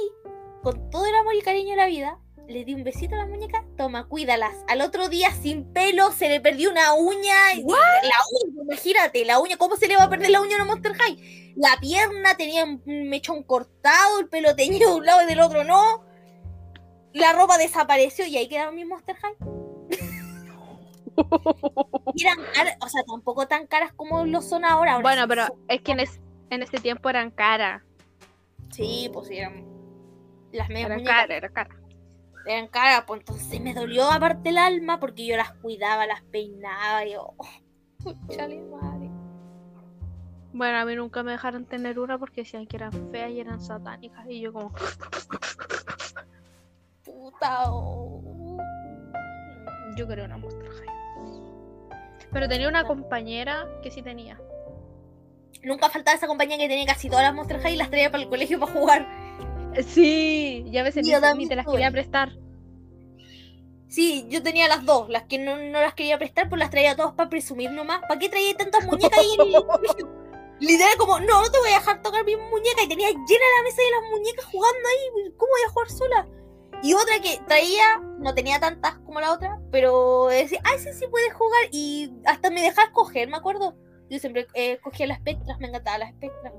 [0.63, 2.19] con todo el amor y cariño de la vida.
[2.49, 4.55] Le di un besito a las muñecas, toma, cuídalas.
[4.69, 7.55] Al otro día, sin pelo, se le perdió una uña.
[7.55, 7.63] y-
[8.09, 10.65] La uña, imagínate, la uña, ¿cómo se le va a perder la uña a una
[10.73, 11.55] Monster High?
[11.57, 15.65] La pierna tenía un mechón cortado, el pelo teñido de un lado y del otro
[15.65, 16.06] no.
[17.17, 19.37] La ropa desapareció y ahí quedaron mis Monster High.
[22.21, 24.93] Eran caras, o sea, tampoco tan caras como lo son ahora.
[24.93, 27.83] ahora Bueno, pero son- es que en, es- en ese tiempo eran caras.
[28.71, 29.65] Sí, pues eran.
[30.53, 31.77] Las medias Eran caras, eran caras.
[32.47, 37.05] eran caras, pues entonces me dolió aparte el alma porque yo las cuidaba, las peinaba
[37.07, 37.35] y yo.
[38.29, 39.11] Chale madre.
[40.53, 43.61] Bueno, a mí nunca me dejaron tener una porque decían que eran feas y eran
[43.61, 44.27] satánicas.
[44.29, 44.73] Y yo como...
[49.97, 50.89] Yo quería una Monster High.
[52.33, 54.39] Pero tenía una compañera que sí tenía.
[55.63, 58.23] Nunca faltaba esa compañía que tenía casi todas las Monster High y las traía para
[58.23, 59.07] el colegio para jugar.
[59.87, 62.33] Sí, ya a veces ni, te las quería prestar.
[63.89, 66.97] Sí, yo tenía las dos, las que no, no las quería prestar, pues las traía
[66.97, 68.01] todas para presumir nomás.
[68.03, 70.09] ¿Para qué traía tantas muñecas ahí en el colegio?
[70.61, 72.83] Literal, como, no, no te voy a dejar tocar mi muñeca.
[72.85, 75.33] Y tenía llena la mesa de las muñecas jugando ahí.
[75.37, 76.29] ¿Cómo voy a jugar sola?
[76.83, 81.07] Y otra que traía, no tenía tantas como la otra, pero decía, ay, sí, sí
[81.11, 81.63] puedes jugar.
[81.73, 83.75] Y hasta me dejaba escoger, me acuerdo.
[84.09, 86.53] Yo siempre eh, escogía las espectras, me encantaban las espectras.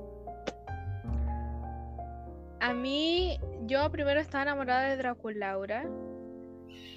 [2.60, 5.86] A mí, yo primero estaba enamorada de Draculaura.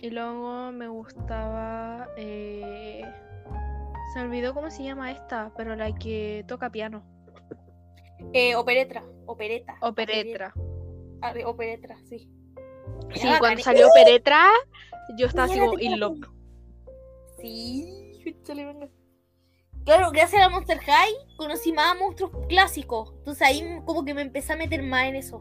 [0.02, 2.08] Y luego me gustaba.
[2.16, 3.04] eh,
[4.12, 7.04] Se me olvidó cómo se llama esta, pero la que toca piano.
[8.32, 9.76] Eh, operetra, opereta.
[9.82, 10.52] Operetra.
[11.22, 12.28] Ah, operetra, sí.
[13.14, 13.62] Sí, Era cuando bacán.
[13.62, 14.48] salió Operetra,
[15.16, 16.18] yo estaba así como in love.
[17.40, 18.88] Sí, échale, venga.
[19.84, 23.12] Claro, gracias a la Monster High conocí más monstruos clásicos.
[23.18, 25.40] Entonces ahí como que me empecé a meter más en eso.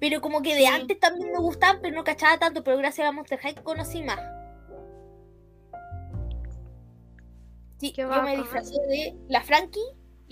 [0.00, 0.66] Pero como que de Sí.
[0.66, 2.64] antes también me gustaban, pero no cachaba tanto.
[2.64, 4.18] Pero gracias a Monster High conocí más.
[7.78, 9.80] Sí, Qué yo me disfrazé de la Frankie,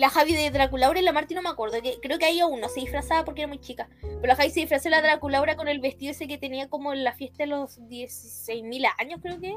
[0.03, 1.81] la Javi de Draculaura y la Marti no me acuerdo.
[1.81, 3.89] Que, creo que ahí aún no se disfrazaba porque era muy chica.
[4.01, 6.93] Pero la Javi se disfrazó de la Draculaura con el vestido ese que tenía como
[6.93, 9.55] en la fiesta de los 16.000 años, creo que.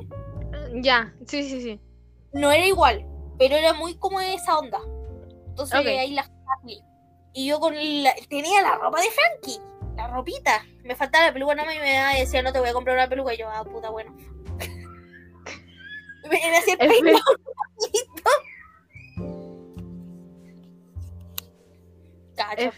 [0.83, 1.79] Ya, sí, sí, sí.
[2.31, 3.07] No era igual,
[3.39, 4.77] pero era muy como esa onda.
[5.47, 6.83] Entonces ahí la Frankie.
[7.33, 7.73] Y yo con
[8.03, 9.59] la, tenía la ropa de Frankie,
[9.95, 10.63] la ropita.
[10.83, 13.33] Me faltaba la peluca más y me decía, no te voy a comprar una peluca.
[13.33, 14.15] Y yo, ah, puta, bueno.
[16.29, 17.17] me me hacía el peinado.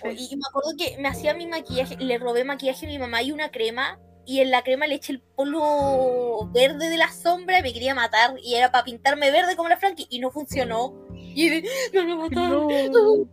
[0.01, 0.09] Po.
[0.09, 3.31] Y, me acuerdo que me hacía mi maquillaje, le robé maquillaje a mi mamá y
[3.31, 7.63] una crema, y en la crema le eché el polvo verde de la sombra y
[7.63, 10.93] me quería matar, y era para pintarme verde como la Frankie, y no funcionó.
[11.15, 11.63] Y
[11.93, 12.67] no lo mataron.
[12.91, 13.27] No.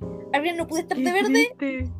[0.32, 1.54] Gabriel, no pude estar de verde.
[1.56, 1.92] triste.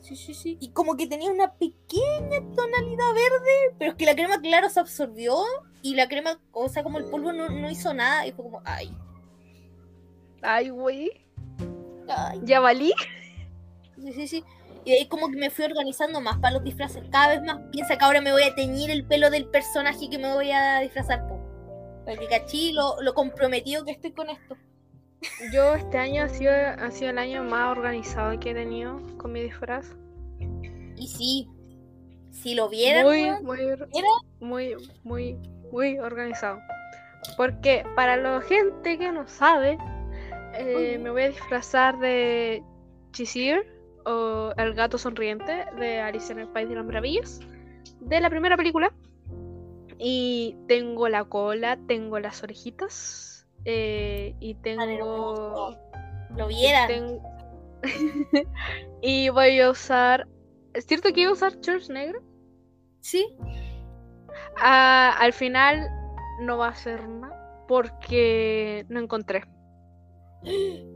[0.00, 0.58] Sí, sí, sí.
[0.60, 4.80] Y como que tenía una pequeña tonalidad verde, pero es que la crema, claro, se
[4.80, 5.36] absorbió,
[5.82, 8.60] y la crema, o sea, como el polvo no, no hizo nada, y fue como,
[8.64, 8.94] ay,
[10.44, 11.10] Ay, güey.
[12.08, 12.40] Ay.
[12.44, 12.92] ¿Ya valí?
[13.96, 14.44] Sí, sí, sí.
[14.84, 17.02] Y de ahí como que me fui organizando más para los disfraces.
[17.10, 20.18] Cada vez más piensa que ahora me voy a teñir el pelo del personaje que
[20.18, 21.26] me voy a disfrazar.
[21.26, 21.38] Po.
[22.04, 24.56] Para que cachí lo, lo comprometido que estoy con esto.
[25.52, 29.32] Yo este año ha sido, ha sido el año más organizado que he tenido con
[29.32, 29.86] mi disfraz.
[30.96, 31.48] Y sí,
[32.30, 34.08] si lo vieran, Muy, muy, ¿Era?
[34.40, 35.38] muy, muy,
[35.72, 36.58] muy organizado.
[37.38, 39.78] Porque para la gente que no sabe,
[40.58, 42.62] eh, me voy a disfrazar de
[43.12, 43.66] Chisir
[44.06, 47.40] o el gato sonriente de Alicia en el País de las Maravillas
[48.00, 48.92] de la primera película.
[49.98, 55.76] Y tengo la cola, tengo las orejitas eh, y tengo.
[56.36, 56.88] Lo vieran.
[56.88, 57.20] ten-
[59.02, 60.26] y voy a usar.
[60.72, 62.22] ¿Es cierto que iba a usar shorts negros?
[63.00, 63.36] Sí.
[64.58, 65.88] Ah, al final
[66.40, 69.44] no va a ser nada porque no encontré.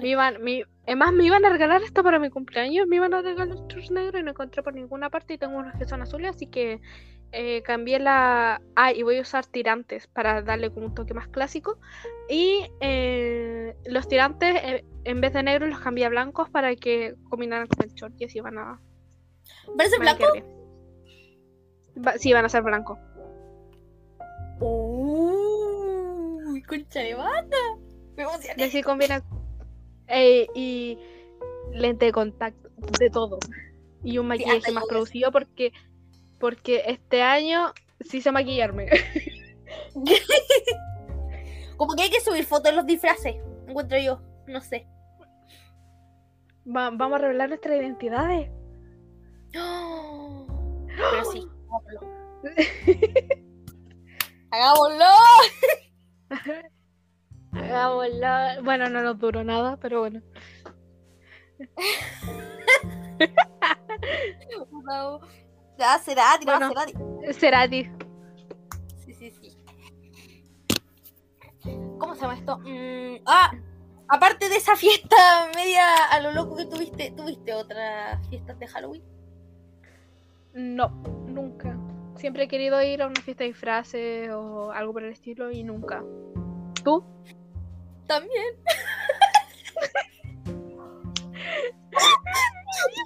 [0.00, 3.22] Me iban, me- además me iban a regalar esto para mi cumpleaños, me iban a
[3.22, 6.36] regalar shorts negros y no encontré por ninguna parte y tengo unos que son azules,
[6.36, 6.80] así que
[7.32, 8.60] eh, cambié la...
[8.76, 11.78] Ah, y voy a usar tirantes para darle como un toque más clásico.
[12.28, 17.14] Y eh, los tirantes, eh, en vez de negros, los cambié a blancos para que
[17.28, 18.80] combinaran con el short y así van a...
[19.76, 20.46] ¿Parece van a blanco?
[22.06, 22.98] Va- sí, van a ser blancos.
[24.60, 27.56] Uy, concha de banda.
[28.16, 28.64] Me Y emocioné.
[28.64, 29.22] así combina.
[30.08, 30.98] eh, y
[31.72, 33.38] lente de contacto, de todo.
[34.04, 35.72] Y un maquillaje más producido porque,
[36.38, 38.88] porque este año sí sé maquillarme.
[41.76, 43.36] Como que hay que subir fotos de los disfraces,
[43.66, 44.20] encuentro yo.
[44.46, 44.86] No sé.
[46.66, 48.50] Va- vamos a revelar nuestras identidades.
[49.52, 52.00] Pero sí, hagámoslo.
[54.50, 55.04] Hagámoslo.
[58.62, 60.20] Bueno, no nos duró nada, pero bueno.
[64.84, 65.20] No.
[65.78, 66.72] Ya, será, tira Bueno.
[66.74, 67.32] será.
[67.32, 67.90] Será a ti.
[69.04, 69.56] Sí, sí, sí.
[71.98, 72.58] ¿Cómo se llama esto?
[72.58, 73.52] Mm, ah,
[74.08, 75.16] aparte de esa fiesta
[75.54, 79.02] media a lo loco que tuviste, ¿tuviste otras fiestas de Halloween?
[80.54, 80.88] No,
[81.26, 81.78] nunca.
[82.16, 85.62] Siempre he querido ir a una fiesta de disfraces o algo por el estilo y
[85.62, 86.02] nunca.
[86.84, 87.04] ¿Tú?
[88.06, 88.54] También.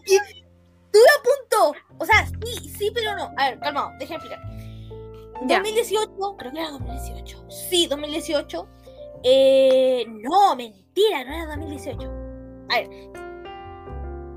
[0.07, 1.78] Estuve a punto.
[1.99, 3.30] O sea, sí, sí, pero no.
[3.36, 4.40] A ver, calmado, déjame explicar.
[5.47, 5.59] Ya.
[5.59, 7.44] 2018, creo que era 2018.
[7.51, 8.68] Sí, 2018.
[9.24, 12.09] Eh, no, mentira, no era 2018.
[12.70, 12.88] A ver,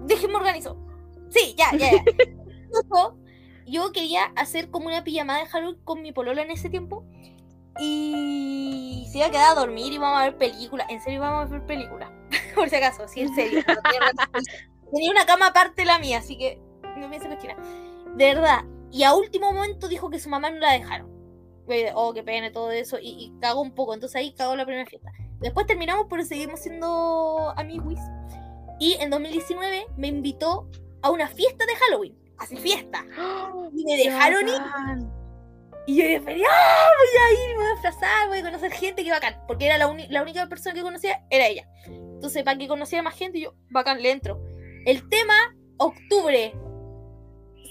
[0.05, 0.78] déjenme organizo.
[1.30, 2.03] Sí, ya, ya, ya.
[2.93, 3.16] Yo-
[3.72, 7.05] Yo quería hacer como una pijamada de Halloween con mi polola en ese tiempo.
[7.80, 10.88] Y se iba a quedar a dormir y vamos a ver películas.
[10.89, 12.09] En serio, vamos a ver películas.
[12.55, 13.63] Por si acaso, sí, en serio.
[14.91, 16.61] Tenía una cama aparte de la mía, así que
[16.97, 17.55] no me hice cochina.
[18.15, 18.65] De verdad.
[18.91, 21.09] Y a último momento dijo que su mamá no la dejaron.
[21.65, 22.97] Güey, Oh, qué pena todo eso.
[22.99, 23.93] Y, y cagó un poco.
[23.93, 25.11] Entonces ahí cagó la primera fiesta.
[25.39, 27.99] Después terminamos, pero seguimos siendo amiguis.
[28.80, 30.67] Y en 2019 me invitó
[31.01, 32.17] a una fiesta de Halloween.
[32.38, 33.05] Así fiesta.
[33.75, 35.18] Y me dejaron ir.
[35.89, 36.99] Y yo dije, ¡ah!
[36.99, 39.41] Voy a ir, me voy a disfrazar, voy a conocer gente, qué bacán.
[39.47, 41.67] Porque era la, única persona que conocía, era ella.
[41.87, 44.39] Entonces, para que conociera más gente, yo, bacán, le entro.
[44.85, 45.33] El tema,
[45.77, 46.53] octubre.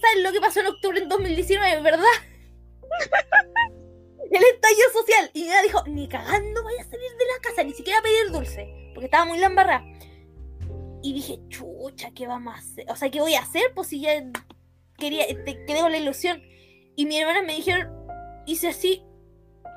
[0.01, 2.03] ¿Sabes lo que pasó en octubre en 2019, verdad?
[4.33, 5.31] El estallido social.
[5.33, 8.33] Y ella dijo, ni cagando voy a salir de la casa, ni siquiera a pedir
[8.33, 8.67] dulce.
[8.95, 9.85] Porque estaba muy lambarra.
[11.05, 12.85] Y dije, chucha, ¿qué vamos a hacer?
[12.91, 13.73] O sea, ¿qué voy a hacer?
[13.77, 14.21] Pues si ya
[14.99, 16.43] quería, te, quedé con la ilusión.
[16.97, 17.97] Y mis hermanas me dijeron,
[18.53, 19.03] hice así,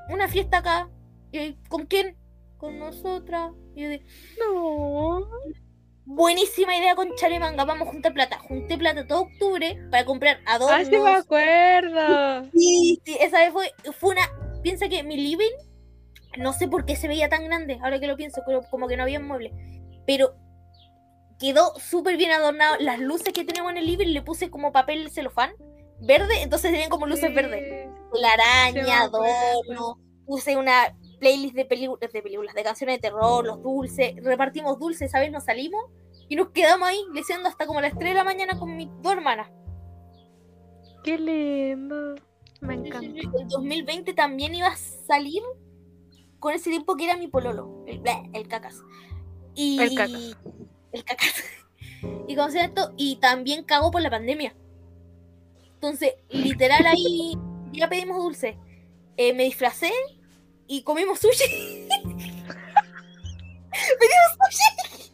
[0.08, 0.88] una fiesta acá.
[1.30, 2.16] Y yo, ¿Con quién?
[2.56, 3.52] Con nosotras.
[3.74, 4.04] Y yo dije,
[4.38, 5.20] No.
[6.04, 8.38] buenísima idea con Chale Manga, vamos a juntar plata.
[8.38, 10.80] Junté plata todo octubre para comprar adornos.
[10.80, 12.50] Ah, sí me acuerdo.
[12.52, 14.22] Sí, sí, esa vez fue, fue una.
[14.62, 15.52] Piensa que mi living,
[16.38, 18.96] no sé por qué se veía tan grande, ahora que lo pienso, pero como que
[18.96, 19.52] no había muebles.
[20.06, 20.34] Pero
[21.38, 22.76] quedó súper bien adornado.
[22.78, 25.52] Las luces que tenemos en el living le puse como papel celofán
[26.02, 27.88] verde, entonces tenían como luces verdes.
[28.12, 29.98] La Sí, araña, adorno.
[30.26, 34.14] Puse una playlist de, películas, de canciones de terror, los dulces.
[34.22, 35.30] Repartimos dulces, ¿sabes?
[35.30, 35.84] Nos salimos
[36.28, 39.12] y nos quedamos ahí leyendo hasta como las 3 de la mañana con mis dos
[39.12, 39.50] hermanas.
[41.04, 42.14] Qué lindo.
[42.60, 43.20] Me encanta.
[43.20, 45.42] El 2020 también iba a salir
[46.38, 48.82] con ese tiempo que era mi pololo, el, el cacas.
[49.54, 50.36] Y, El cacas.
[50.92, 51.34] El cacas.
[52.26, 52.50] Y con
[52.96, 54.56] y también cagó por la pandemia.
[55.82, 57.36] Entonces, literal ahí
[57.72, 58.56] ya pedimos dulce.
[59.16, 59.90] Eh, me disfracé
[60.68, 61.88] y comimos sushi.
[63.98, 65.12] pedimos sushi.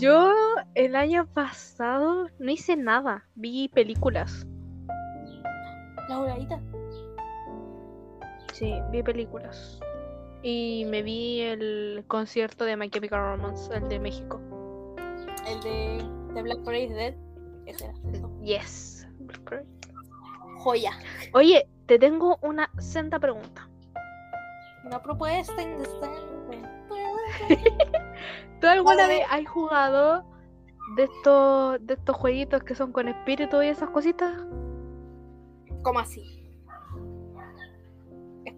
[0.00, 0.34] Yo
[0.74, 3.28] el año pasado no hice nada.
[3.36, 4.44] Vi películas.
[6.08, 6.60] La horadita.
[8.52, 9.78] Sí, vi películas.
[10.42, 14.40] Y me vi el concierto de My Chemical Romance, el de México.
[15.46, 17.14] El de, de Black Parade Dead.
[17.66, 18.29] Ese era.
[18.42, 19.06] Yes.
[20.58, 20.92] Joya.
[21.32, 23.68] Oye, te tengo una senta pregunta.
[24.84, 26.68] Una propuesta indecente.
[28.60, 30.24] ¿Tú alguna vez has jugado
[30.96, 34.34] de estos, de estos jueguitos que son con espíritu y esas cositas?
[35.82, 36.40] ¿Cómo así?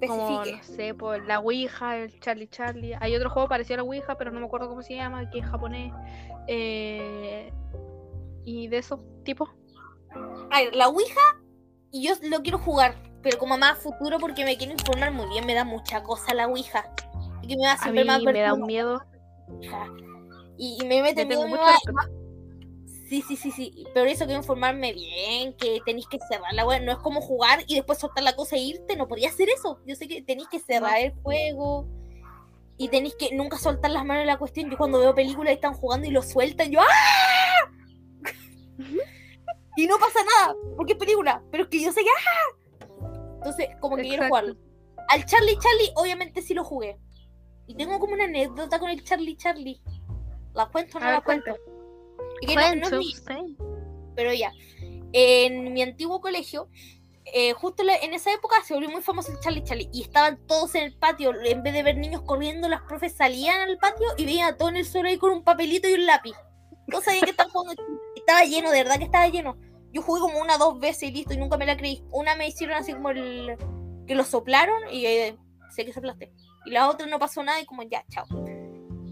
[0.07, 2.97] Como, no sé, por la Ouija, el Charlie Charlie.
[3.01, 5.39] Hay otro juego parecido a la Ouija, pero no me acuerdo cómo se llama, que
[5.39, 5.93] es japonés.
[6.49, 7.53] Eh,
[8.45, 9.51] y de esos tipos.
[10.51, 11.21] A ver, la Ouija,
[11.91, 15.27] y yo lo quiero jugar, pero como más a futuro porque me quiero informar muy
[15.29, 16.85] bien, me da mucha cosa la Ouija.
[17.43, 19.03] Y que me da A siempre mí más me da un miedo.
[20.57, 21.47] Y, y me mete miedo.
[21.47, 22.23] mucho respeto.
[23.09, 23.87] Sí, sí, sí, sí.
[23.93, 26.83] Pero eso quiero informarme bien, que tenéis que cerrar la web.
[26.83, 28.97] No es como jugar y después soltar la cosa e irte.
[28.97, 29.81] No podía hacer eso.
[29.87, 31.87] Yo sé que tenéis que cerrar el juego.
[32.79, 34.71] Y tenéis que nunca soltar las manos en la cuestión.
[34.71, 37.71] Yo cuando veo películas y están jugando y lo sueltan, yo ¡ah!
[39.77, 41.43] Y no pasa nada, porque es película.
[41.51, 42.87] Pero es que yo sé que ¡ah!
[43.37, 44.57] Entonces, como que quiero jugarlo.
[45.09, 46.99] Al Charlie Charlie, obviamente sí lo jugué.
[47.67, 49.81] Y tengo como una anécdota con el Charlie Charlie.
[50.55, 51.57] ¿La cuento o no ver, la cuento?
[52.41, 53.15] que no- no es mi-
[54.15, 54.53] pero ya.
[55.13, 56.69] En mi antiguo colegio
[57.35, 60.75] eh, justo en esa época se volvió muy famoso el Charlie Charlie y estaban todos
[60.75, 61.33] en el patio.
[61.45, 64.73] En vez de ver niños corriendo, las profes salían al patio y veían a todos
[64.73, 66.35] en el suelo ahí con un papelito y un lápiz.
[66.93, 67.83] Todos sabían que estaban jugando.
[68.15, 69.57] Estaba lleno, de verdad que estaba lleno.
[69.93, 72.05] Yo jugué como una dos veces y listo y nunca me la creí.
[72.13, 73.57] Una me hicieron así como el.
[74.07, 75.37] que lo soplaron y eh,
[75.71, 76.33] sé que soplaste.
[76.65, 78.27] Y la otra no pasó nada y como ya, chao.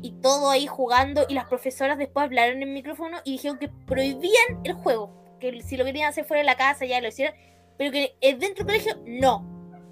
[0.02, 3.68] Y todo ahí jugando y las profesoras después hablaron en el micrófono y dijeron que
[3.68, 5.36] prohibían el juego.
[5.40, 7.34] Que si lo querían hacer fuera de la casa ya lo hicieran.
[7.76, 9.46] Pero que eh, dentro del colegio, no.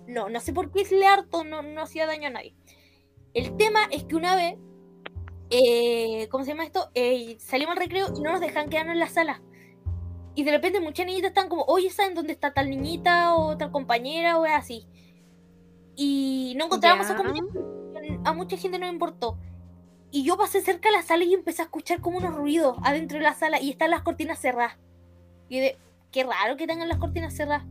[0.07, 2.55] No, no sé por qué es harto, no, no hacía daño a nadie.
[3.35, 4.57] El tema es que una vez,
[5.51, 6.91] eh, ¿cómo se llama esto?
[6.95, 9.43] Eh, salimos al recreo y no nos dejan quedarnos en la sala.
[10.35, 13.73] Y de repente muchas niñitas están como, oye, ¿saben dónde está tal niñita o tal
[13.73, 14.87] compañera o así?
[15.97, 17.17] Y no encontrábamos a
[18.25, 19.37] a mucha gente no le importó.
[20.11, 23.19] Y yo pasé cerca de la sala y empecé a escuchar como unos ruidos adentro
[23.19, 24.79] de la sala y están las cortinas cerradas.
[25.49, 25.79] Y de,
[26.13, 27.65] qué raro que tengan las cortinas cerradas.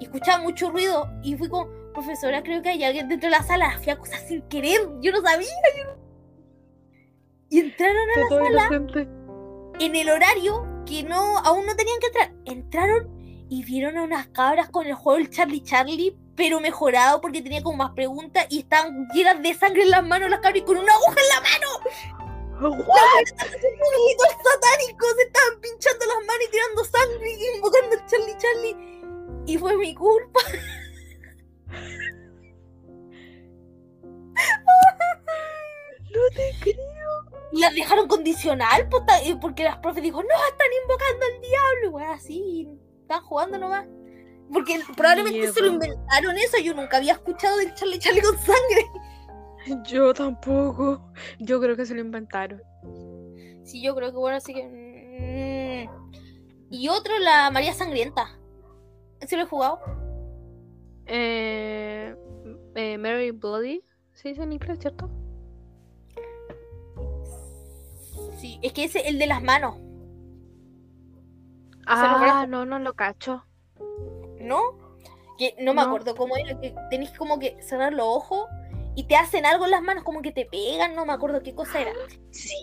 [0.00, 3.42] Y escuchaba mucho ruido y fui como, profesora, creo que hay alguien dentro de la
[3.42, 3.78] sala.
[3.78, 5.48] Fui a cosas sin querer, yo no sabía.
[5.76, 6.07] yo no-
[7.50, 9.08] Y entraron a Todo inocente.
[9.80, 12.32] en el horario que no aún no tenían que entrar.
[12.44, 13.08] Entraron
[13.50, 17.62] y vieron a unas cabras con el juego del Charlie Charlie, pero mejorado porque tenía
[17.62, 20.76] como más preguntas y estaban llenas de sangre en las manos las cabras y con
[20.76, 21.68] una aguja en la mano.
[22.60, 28.76] Ritos satánicos se estaban pinchando las manos y tirando sangre y invocando al Charlie Charlie.
[29.46, 30.40] Y fue mi culpa.
[36.10, 36.97] No te creo.
[37.52, 39.02] Las dejaron condicional pues,
[39.40, 41.90] porque las profes dijo, no, están invocando al diablo.
[41.92, 42.68] Bueno, así,
[43.02, 43.86] están jugando nomás.
[44.52, 46.58] Porque probablemente se lo inventaron eso.
[46.62, 48.86] Yo nunca había escuchado del Charlie Charlie con sangre.
[49.86, 51.12] Yo tampoco.
[51.38, 52.62] Yo creo que se lo inventaron.
[53.64, 54.64] Sí, yo creo que bueno, así que.
[54.64, 56.08] mm.
[56.70, 58.38] Y otro, la María Sangrienta.
[59.20, 59.80] ¿Ese lo he jugado?
[61.06, 62.14] Eh,
[62.74, 63.82] eh, Mary Bloody.
[64.14, 65.10] ¿Se dice en inglés, cierto?
[68.38, 69.76] Sí, es que ese el de las manos,
[71.90, 73.44] Ah, no, no lo cacho.
[74.40, 74.60] ¿no?
[75.38, 78.48] Que no me acuerdo cómo era, que tenés como que cerrar los ojos
[78.96, 81.54] y te hacen algo en las manos, como que te pegan, no me acuerdo qué
[81.54, 81.92] cosa era.
[82.30, 82.56] Sí,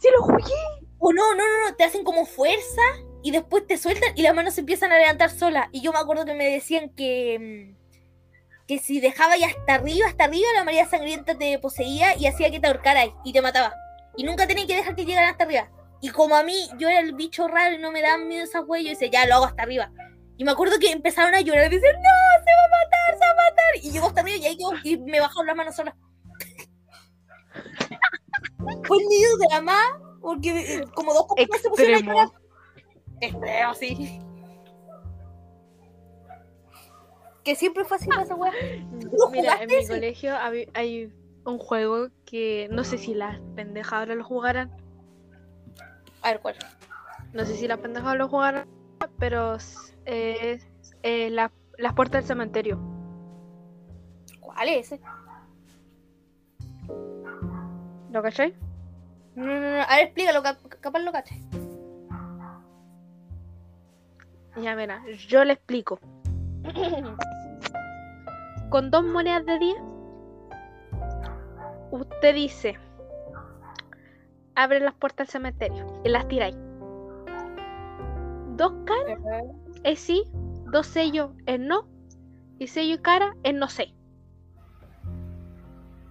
[0.00, 0.54] sí lo jugué.
[0.98, 2.82] O no, no, no, no, te hacen como fuerza
[3.22, 5.68] y después te sueltan y las manos se empiezan a levantar solas.
[5.72, 10.06] Y yo me acuerdo que me decían que, mm, que si dejaba ya hasta arriba,
[10.06, 13.74] hasta arriba, la María Sangrienta te poseía y hacía que te ahorcaras y te mataba.
[14.16, 15.70] Y nunca tenían que dejar que llegaran hasta arriba.
[16.00, 18.64] Y como a mí, yo era el bicho raro y no me daban miedo esas
[18.66, 19.90] huellas, yo decía, ya lo hago hasta arriba.
[20.36, 22.10] Y me acuerdo que empezaron a llorar y decían, no,
[22.44, 23.76] se va a matar, se va a matar.
[23.82, 25.94] Y llegó hasta arriba y ahí quedó, y me bajaron las manos solas.
[28.84, 32.28] Fue el nido de la más, porque eh, como dos compañeros se pusieron a llorar.
[33.20, 33.74] Extremo.
[33.74, 34.20] Sí.
[37.44, 38.52] Que siempre fue así esa wea.
[39.12, 40.36] ¿Lo Mira, en mi colegio
[40.74, 41.12] hay
[41.44, 44.70] un juego que no sé si las pendejas ahora lo jugarán.
[46.22, 46.54] A ver, ¿cuál?
[47.32, 48.68] No sé si las pendejas lo jugarán,
[49.18, 49.56] pero
[50.06, 50.58] eh,
[51.30, 52.78] la- las puertas del cementerio.
[54.40, 55.00] ¿Cuál es ese?
[58.10, 58.54] ¿Lo cachai?
[59.34, 59.80] No, no, no.
[59.82, 61.40] A ver, explícalo, cap- capaz lo caché.
[64.60, 65.98] Ya mira, yo le explico.
[68.70, 69.76] Con dos monedas de 10,
[71.92, 72.78] usted dice,
[74.54, 76.56] abre las puertas del cementerio y las tiráis.
[78.56, 79.20] Dos caras
[79.84, 80.24] es sí,
[80.72, 81.86] dos sellos es no,
[82.58, 83.94] y sello y cara es no sé.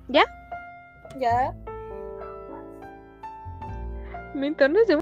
[0.07, 1.53] Ya.
[4.33, 4.97] Mi internet se...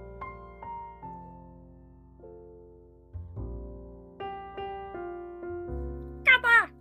[6.23, 6.71] ¡Capa!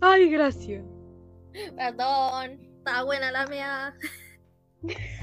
[0.00, 0.84] Ay, gracias.
[1.76, 2.71] Perdón.
[2.84, 3.94] Está buena la mía.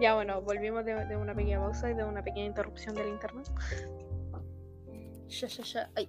[0.00, 3.46] Ya bueno, volvimos de, de una pequeña pausa y de una pequeña interrupción del internet.
[5.28, 5.90] Ya, ya, ya.
[5.94, 6.08] Ay.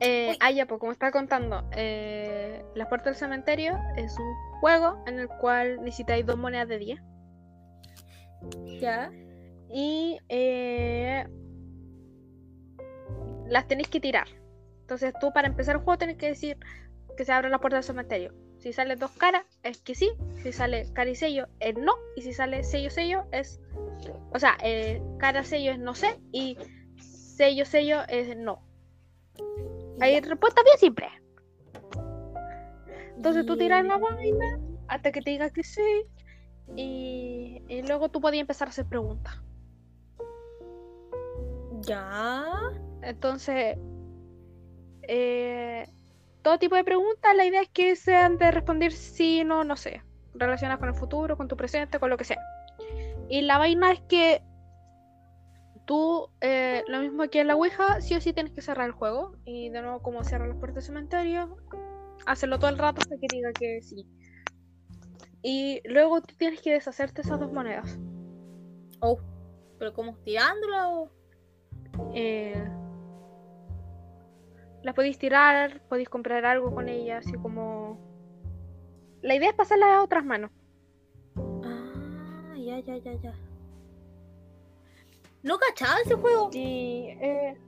[0.00, 5.04] Eh, ah, ya, pues como estaba contando, eh, Las Puertas del Cementerio es un juego
[5.06, 7.00] en el cual necesitáis dos monedas de 10.
[8.80, 9.12] Ya.
[9.68, 11.28] Y eh,
[13.48, 14.28] las tenéis que tirar.
[14.80, 16.56] Entonces tú para empezar el juego tenés que decir
[17.18, 18.47] que se abren las puertas del cementerio.
[18.58, 20.10] Si sale dos caras, es que sí.
[20.42, 21.94] Si sale cara y sello, es no.
[22.16, 23.60] Y si sale sello, sello, es...
[24.32, 26.18] O sea, eh, cara, sello es no sé.
[26.32, 26.56] Y
[26.96, 28.62] sello, sello es no.
[30.00, 31.08] Hay respuesta bien simple.
[33.16, 36.04] Entonces tú tiras la vaina hasta que te diga que sí.
[36.76, 39.34] Y, y luego tú podías empezar a hacer preguntas.
[41.82, 42.44] Ya.
[43.02, 43.78] Entonces,
[45.02, 45.86] eh,
[46.42, 47.34] todo tipo de preguntas.
[47.36, 50.02] La idea es que sean de responder sí, no, no sé.
[50.34, 52.38] Relacionadas con el futuro, con tu presente, con lo que sea.
[53.28, 54.42] Y la vaina es que
[55.84, 58.92] tú, eh, lo mismo que en la Ouija, sí o sí tienes que cerrar el
[58.92, 59.36] juego.
[59.44, 61.56] Y de nuevo, como cierran los puertos del cementerio,
[62.26, 64.06] hacerlo todo el rato hasta que diga que sí.
[65.42, 67.98] Y luego tú tienes que deshacerte esas dos monedas.
[69.00, 69.18] Oh,
[69.78, 71.10] pero como tirándola o.
[72.14, 72.68] Eh,
[74.88, 77.98] las podéis tirar, podéis comprar algo con ellas, así como.
[79.20, 80.50] La idea es pasarlas a otras manos.
[81.62, 83.34] Ah, ya, ya, ya, ya.
[85.42, 86.48] ¿No cachaba ese juego?
[86.54, 87.08] Y.
[87.20, 87.58] eh,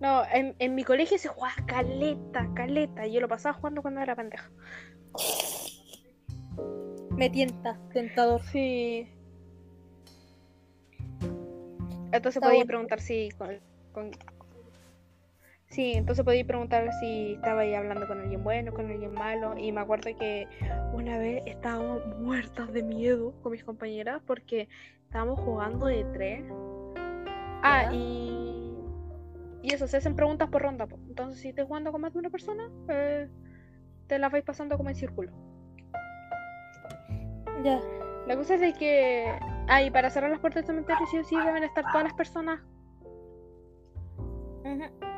[0.00, 3.06] No, en, en mi colegio se jugaba caleta, caleta.
[3.06, 4.50] y Yo lo pasaba jugando cuando era pendeja.
[7.10, 8.40] Me tienta, tentador.
[8.44, 9.06] Sí.
[12.12, 12.64] Entonces bueno.
[12.64, 13.60] preguntar si con,
[13.92, 14.10] con-
[15.72, 19.56] Sí, entonces podéis preguntar si estaba ahí hablando con alguien bueno, con alguien malo.
[19.56, 20.46] Y me acuerdo que
[20.92, 24.68] una vez estábamos muertas de miedo con mis compañeras porque
[25.04, 26.44] estábamos jugando de tres.
[27.62, 28.76] Ah, y.
[29.62, 30.86] Y eso, se hacen preguntas por ronda.
[30.86, 30.98] po.
[31.08, 33.28] Entonces, si estás jugando con más de una persona, eh,
[34.08, 35.32] te las vais pasando como en círculo.
[37.64, 37.80] Ya.
[38.26, 39.24] La cosa es de que.
[39.68, 42.12] Ah, y para cerrar las puertas del cementerio, sí o sí deben estar todas las
[42.12, 42.60] personas.
[44.64, 45.11] Ujú.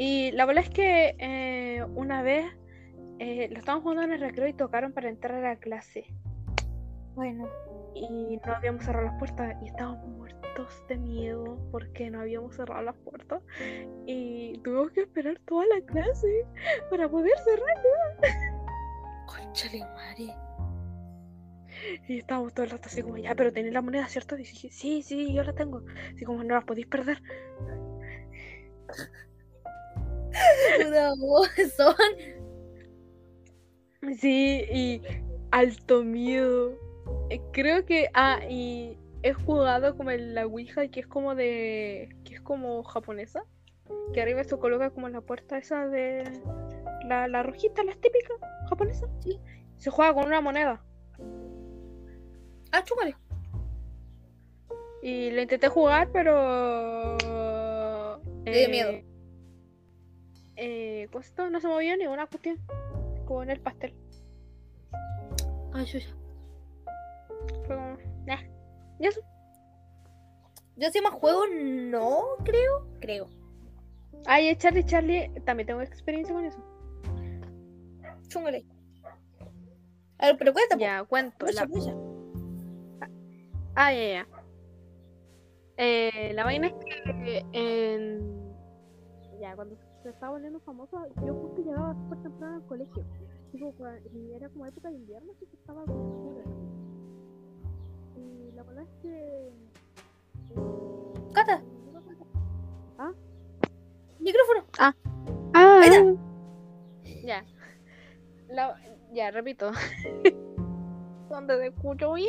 [0.00, 2.46] Y la verdad es que eh, una vez
[3.18, 6.06] eh, lo estaban jugando en el recreo y tocaron para entrar a la clase.
[7.14, 7.46] Bueno.
[7.94, 12.80] Y no habíamos cerrado las puertas y estábamos muertos de miedo porque no habíamos cerrado
[12.80, 13.42] las puertas.
[14.06, 16.46] Y tuvimos que esperar toda la clase
[16.88, 17.76] para poder cerrar.
[19.26, 20.34] Conchale, madre.
[22.08, 24.34] Y estábamos todo el rato así como, ya, pero tenéis la moneda, ¿cierto?
[24.36, 25.82] Y dije, sí, sí, yo la tengo.
[26.14, 27.22] Así como, no las podéis perder.
[31.18, 31.94] Voz, son.
[34.18, 35.02] Sí, y
[35.50, 36.78] alto miedo.
[37.30, 42.08] Eh, Creo que, ah, y he jugado como en la Ouija, que es como de,
[42.24, 43.44] que es como japonesa.
[44.12, 46.24] Que arriba se coloca como en la puerta esa de
[47.06, 48.34] la, la rojita, la típica
[48.68, 49.08] japonesa.
[49.20, 49.40] Sí.
[49.78, 50.84] Se juega con una moneda.
[52.72, 53.16] Ah, chúpale.
[55.02, 57.16] Y lo intenté jugar, pero...
[58.44, 59.09] Te dio eh, miedo.
[60.62, 61.48] Eh, ¿cómo se llama?
[61.48, 62.58] no se movió ni una cuestión.
[63.26, 63.94] Como en el pastel.
[65.72, 66.14] Ay, yo ya.
[67.66, 67.96] Fue como,
[68.26, 68.42] "Nah".
[68.98, 69.22] Y eso.
[70.76, 72.86] Yo si más juego, no creo.
[73.00, 73.28] Creo.
[74.26, 76.58] Ay, eh, Charlie, Charlie, también tengo experiencia con eso.
[78.28, 78.66] Chúngale.
[80.18, 80.82] A ver, pero cuéntame.
[80.82, 81.46] Ya, cuento.
[81.46, 81.66] Mucha, La...
[81.68, 81.94] mucha.
[83.76, 84.28] Ah, ya, ya.
[85.78, 88.54] Eh, la vaina es que en...
[89.40, 93.04] Ya, cuando se estaba volviendo famoso, yo justo llegaba súper temprano al colegio.
[93.52, 93.74] Tipo,
[94.14, 96.42] y era como época de invierno, así que estaba como oscuro.
[98.16, 99.48] Y la verdad es que...
[100.50, 101.62] eh, Cata,
[102.98, 103.12] ¿Ah?
[104.18, 104.64] micrófono.
[104.78, 104.94] Ah,
[105.54, 106.04] Ahí está.
[107.24, 107.44] Ya.
[108.48, 108.76] La-
[109.12, 109.70] Ya, repito.
[111.30, 112.28] Donde te escucho bien.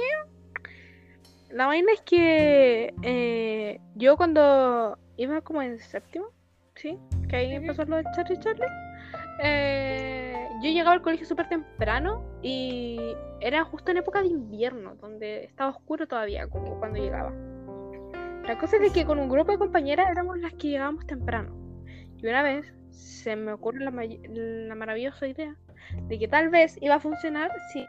[1.52, 6.28] La vaina es que eh, yo cuando iba como en séptimo,
[6.82, 6.98] ¿sí?
[7.30, 8.66] Que ahí empezó lo de Charlie Charlie.
[9.44, 13.00] eh, yo llegaba al colegio súper temprano y
[13.40, 17.32] era justo en época de invierno, donde estaba oscuro todavía como cuando llegaba.
[18.48, 21.56] La cosa es de que con un grupo de compañeras éramos las que llegábamos temprano.
[22.18, 25.56] Y una vez se me ocurre la, la maravillosa idea
[26.08, 27.86] de que tal vez iba a funcionar si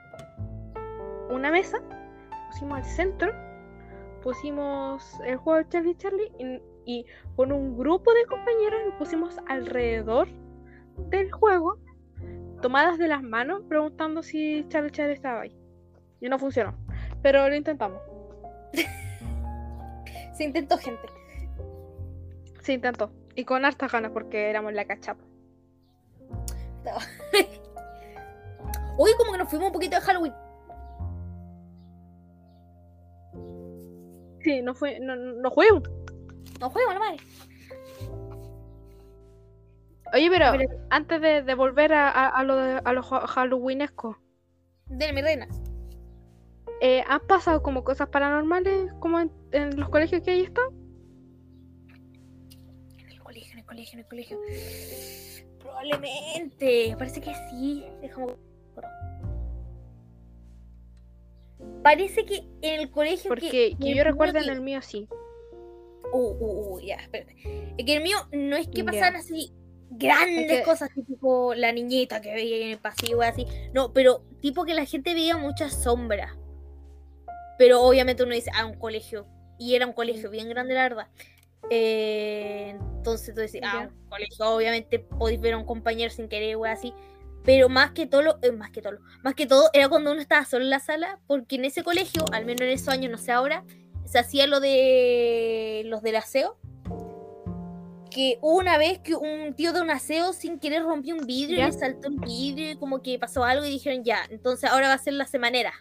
[1.30, 1.78] una mesa
[2.51, 3.32] pusimos al centro,
[4.22, 7.07] pusimos el juego de Charlie Charlie y, y
[7.37, 10.28] con un grupo de compañeras nos pusimos alrededor
[11.09, 11.78] del juego,
[12.61, 15.57] tomadas de las manos, preguntando si Charlie Charlie estaba ahí.
[16.20, 16.74] Y no funcionó,
[17.22, 18.01] pero lo intentamos.
[20.35, 21.09] Se intentó, gente.
[22.61, 23.11] Se intentó.
[23.35, 25.24] Y con hartas ganas porque éramos la cachapa.
[28.99, 30.35] Hoy como que nos fuimos un poquito de Halloween.
[34.41, 35.83] Sí, no fue, no, no no juguemos.
[36.61, 37.16] No juego, la madre.
[40.14, 43.26] Oye, pero Pero- antes de, de volver a, a- a lo, de, a lo ha-
[43.26, 44.18] halloweenesco,
[44.86, 45.49] Dele, mi reina.
[46.82, 50.70] eh, ¿han pasado como cosas paranormales como en, en los colegios que hay estado?
[52.99, 54.38] En el colegio, en el colegio, en el colegio.
[55.61, 56.95] Probablemente.
[56.99, 57.84] Parece que sí.
[61.82, 65.09] Parece que en el colegio Porque que, que yo recuerdo en el mío sí.
[66.13, 67.37] Uh, uh, uh, ya, espérate.
[67.79, 69.53] Es que el mío no es que pasaran así
[69.91, 73.47] grandes Es que- cosas, tipo la niñita que veía en el pasillo, así.
[73.73, 76.33] No, pero tipo que la gente veía muchas sombras.
[77.59, 79.27] Pero obviamente uno dice, ah, un colegio.
[79.59, 81.09] Y era un colegio bien grande, la verdad.
[81.71, 86.57] Eh, entonces tú decís, ah, un colegio, obviamente podéis ver a un compañero sin querer,
[86.57, 86.93] wey, así.
[87.45, 90.13] Pero más que todo, lo- eh, más que todo, lo- más que todo era cuando
[90.13, 93.11] uno estaba solo en la sala, porque en ese colegio, al menos en esos años,
[93.11, 93.65] no sé ahora,
[94.05, 96.57] se hacía lo de los del aseo.
[98.11, 101.69] Que una vez que un tío de un aseo sin querer rompió un vidrio ¿Ya?
[101.69, 104.89] y le saltó un vidrio y como que pasó algo y dijeron ya, entonces ahora
[104.89, 105.73] va a ser la semanera.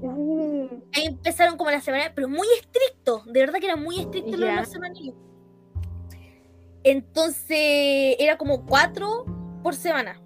[0.00, 4.36] Uh, Ahí empezaron como la semana, pero muy estricto, de verdad que era muy estricto
[4.38, 5.14] lo de la semanillas.
[6.84, 9.26] Entonces era como cuatro
[9.62, 10.20] por semana.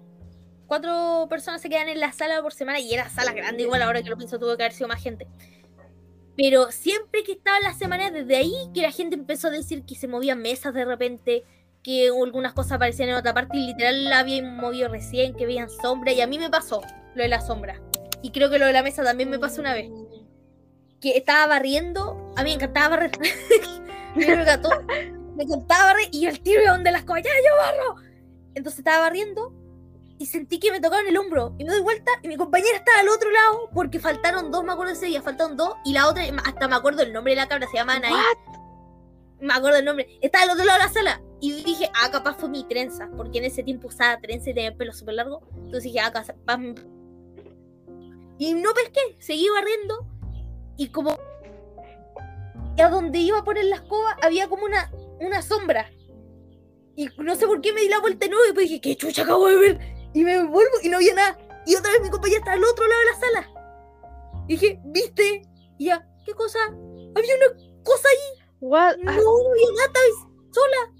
[0.65, 4.01] Cuatro personas se quedan en la sala por semana y era sala grande, igual ahora
[4.01, 5.27] que lo pienso tuvo que haber sido más gente.
[6.37, 9.95] Pero siempre que estaba la semana, desde ahí que la gente empezó a decir que
[9.95, 11.43] se movían mesas de repente,
[11.83, 15.69] que algunas cosas aparecían en otra parte y literal la habían movido recién, que veían
[15.69, 16.81] sombra y a mí me pasó
[17.15, 17.81] lo de la sombra.
[18.21, 19.89] Y creo que lo de la mesa también me pasó una vez
[21.01, 22.33] que estaba barriendo.
[22.35, 23.11] A mí me encantaba barrer.
[24.15, 24.25] me.
[24.25, 27.23] Me encantaba barrer y yo el tiro iba donde las cosas.
[27.23, 27.95] ¡Ya, yo barro!
[28.55, 29.53] Entonces estaba barriendo
[30.19, 31.55] y sentí que me tocaron el hombro.
[31.57, 34.71] Y me doy vuelta y mi compañera estaba al otro lado porque faltaron dos, me
[34.71, 35.73] acuerdo ese día, faltaron dos.
[35.85, 38.13] Y la otra, hasta me acuerdo el nombre de la cabra, se llama Anaí.
[38.13, 38.57] What?
[39.39, 40.07] Me acuerdo el nombre.
[40.21, 41.21] Estaba al otro lado de la sala.
[41.39, 43.09] Y dije, ah, capaz fue mi trenza.
[43.15, 45.41] Porque en ese tiempo usaba trenza y tenía el pelo súper largo.
[45.55, 46.59] Entonces dije, ah, capaz.
[48.39, 50.07] Y no pesqué, seguí barriendo.
[50.77, 51.17] Y como
[52.77, 55.89] y a donde iba a poner la escoba había como una, una sombra.
[56.95, 58.95] Y no sé por qué me di la vuelta de nuevo y después dije, ¿qué
[58.95, 59.96] chucha acabo de ver?
[60.13, 61.37] Y me vuelvo y no había nada.
[61.65, 63.47] Y otra vez mi compañera estaba al otro lado de la sala.
[64.47, 65.43] Y dije, ¿viste?
[65.77, 66.57] Y ya, ¿qué cosa?
[66.67, 67.47] Había una
[67.83, 68.41] cosa ahí.
[68.61, 68.95] What?
[68.97, 70.13] No, no había ahí
[70.51, 70.93] sola.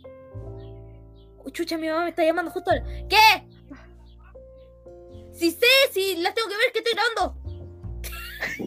[1.39, 2.83] Oh, chucha, mi mamá me está llamando justo ahora.
[3.07, 3.47] ¿Qué?
[5.33, 7.37] Si sé, si las tengo que ver que estoy grabando.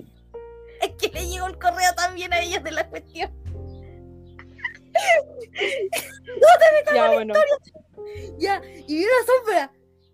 [0.81, 3.31] es que le llegó el correo también a ellas de la cuestión.
[6.95, 7.35] ya, bueno.
[8.39, 9.71] Ya, y vi una sombra.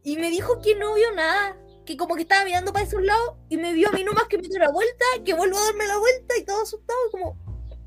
[0.06, 1.56] Y me dijo que no vio nada.
[1.84, 3.34] Que como que estaba mirando para esos lados.
[3.48, 5.04] Y me vio a mí nomás que me dio la vuelta.
[5.24, 6.96] Que vuelvo a darme la vuelta y todo asustado.
[7.10, 7.36] Como,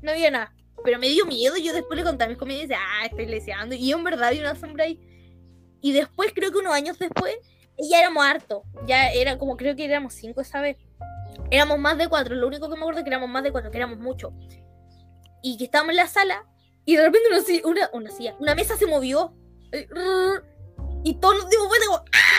[0.02, 0.54] no había nada.
[0.84, 1.56] Pero me dio miedo.
[1.56, 3.74] Yo después le conté a mis compañeros y dice, ah, estoy leseando.
[3.74, 5.00] Y yo en verdad vi una sombra ahí.
[5.80, 7.34] Y después, creo que unos años después,
[7.78, 8.64] ya éramos hartos.
[8.86, 10.76] Ya era como, creo que éramos cinco esa vez.
[11.50, 12.34] Éramos más de cuatro.
[12.34, 14.34] Lo único que me acuerdo es que éramos más de cuatro, que éramos muchos.
[15.42, 16.44] Y que estábamos en la sala.
[16.84, 19.34] Y de repente una, una, una una mesa se movió.
[21.02, 22.30] Y todos los dimos vuelta como ¡Ah!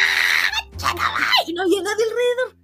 [1.48, 2.58] Y no había nadie alrededor.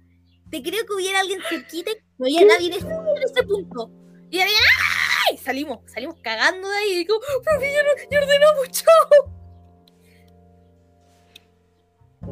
[0.50, 3.90] Te creo que hubiera alguien cerquita y no había nadie en ese, en ese punto.
[4.30, 5.32] Y había ¡ah!
[5.34, 6.92] Y salimos, salimos cagando de ahí.
[6.92, 9.38] Y digo, profe, ya, no, ya ordenamos, chao.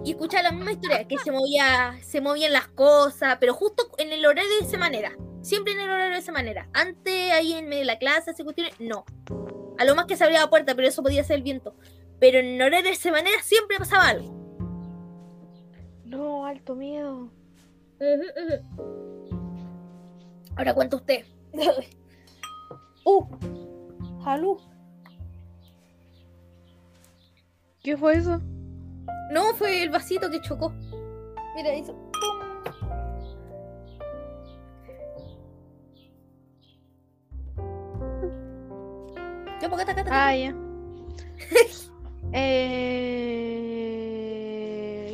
[0.05, 4.13] Y escuchaba la misma historia, que se movía, se movían las cosas, pero justo en
[4.13, 5.17] el horario de esa manera.
[5.43, 6.69] Siempre en el horario de esa manera.
[6.73, 9.05] Antes, ahí en medio de la clase, esas cuestiones, no.
[9.79, 11.75] A lo más que se abría la puerta, pero eso podía ser el viento.
[12.19, 14.35] Pero en horario de esa manera siempre pasaba algo.
[16.05, 17.31] No, alto miedo.
[20.57, 21.25] Ahora cuenta usted.
[23.05, 23.27] uh,
[24.23, 24.59] salud.
[27.83, 28.41] ¿Qué fue eso?
[29.31, 30.73] No, fue el vasito que chocó.
[31.55, 31.93] Mira, hizo.
[31.95, 32.47] ¡pum!
[39.61, 40.27] Ya, porque acá, acá, acá.
[40.29, 40.66] Ah, ya.
[42.37, 42.77] Eh...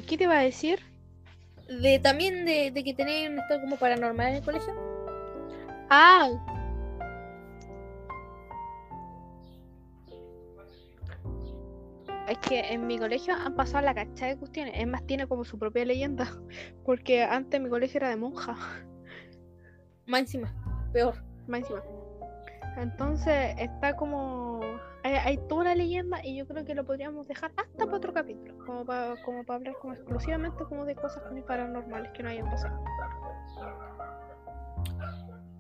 [0.06, 0.80] ¿Qué te iba a decir?
[1.68, 4.74] De, también de, de que tenéis un estado como paranormal en el colegio.
[5.88, 6.28] Ah.
[12.28, 14.74] Es que en mi colegio han pasado la cachada de cuestiones.
[14.76, 16.30] Es más, tiene como su propia leyenda.
[16.84, 18.56] Porque antes mi colegio era de monja.
[20.06, 20.54] Más encima,
[20.92, 21.14] peor.
[21.46, 21.82] Más encima.
[22.76, 24.60] Entonces está como.
[25.04, 28.12] Hay, hay toda una leyenda y yo creo que lo podríamos dejar hasta para otro
[28.12, 28.56] capítulo.
[28.64, 32.48] Como para como para hablar como exclusivamente como de cosas muy paranormales que no hayan
[32.48, 32.84] pasado.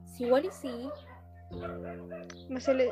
[0.06, 0.90] Sí, igual y sí.
[2.48, 2.90] No sé, le...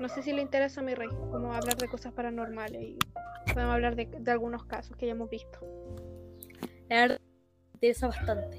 [0.00, 2.98] no sé si le interesa a mi rey, como hablar de cosas paranormales y
[3.52, 5.58] podemos hablar de, de algunos casos que ya hemos visto.
[6.88, 8.58] La verdad, me interesa bastante.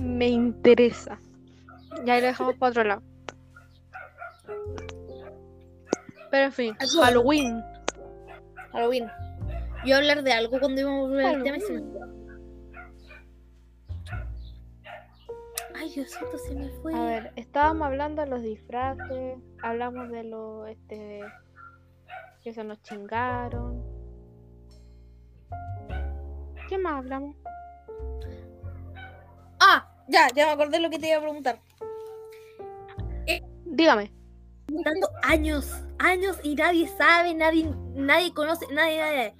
[0.00, 1.18] Me interesa.
[2.04, 3.02] Ya lo dejamos para otro lado.
[6.30, 7.62] Pero en fin, Halloween.
[8.72, 9.06] Halloween.
[9.84, 11.78] Yo iba a hablar de algo cuando íbamos a volver al tema y se me
[11.80, 12.02] Halloween.
[12.02, 12.22] olvidó.
[15.74, 16.94] Ay, Dios santo, se me fue.
[16.94, 21.20] A ver, estábamos hablando de los disfraces, hablamos de los, este,
[22.42, 23.82] que se nos chingaron.
[26.68, 27.36] ¿Qué más hablamos?
[29.64, 31.60] Ah, ya, ya me acordé lo que te iba a preguntar.
[33.64, 34.12] Dígame.
[34.84, 39.34] Tanto años, años y nadie sabe, nadie, nadie conoce, nadie, nadie.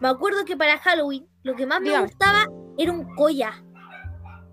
[0.00, 2.46] Me acuerdo que para Halloween lo que más me gustaba
[2.76, 3.62] era un koyak.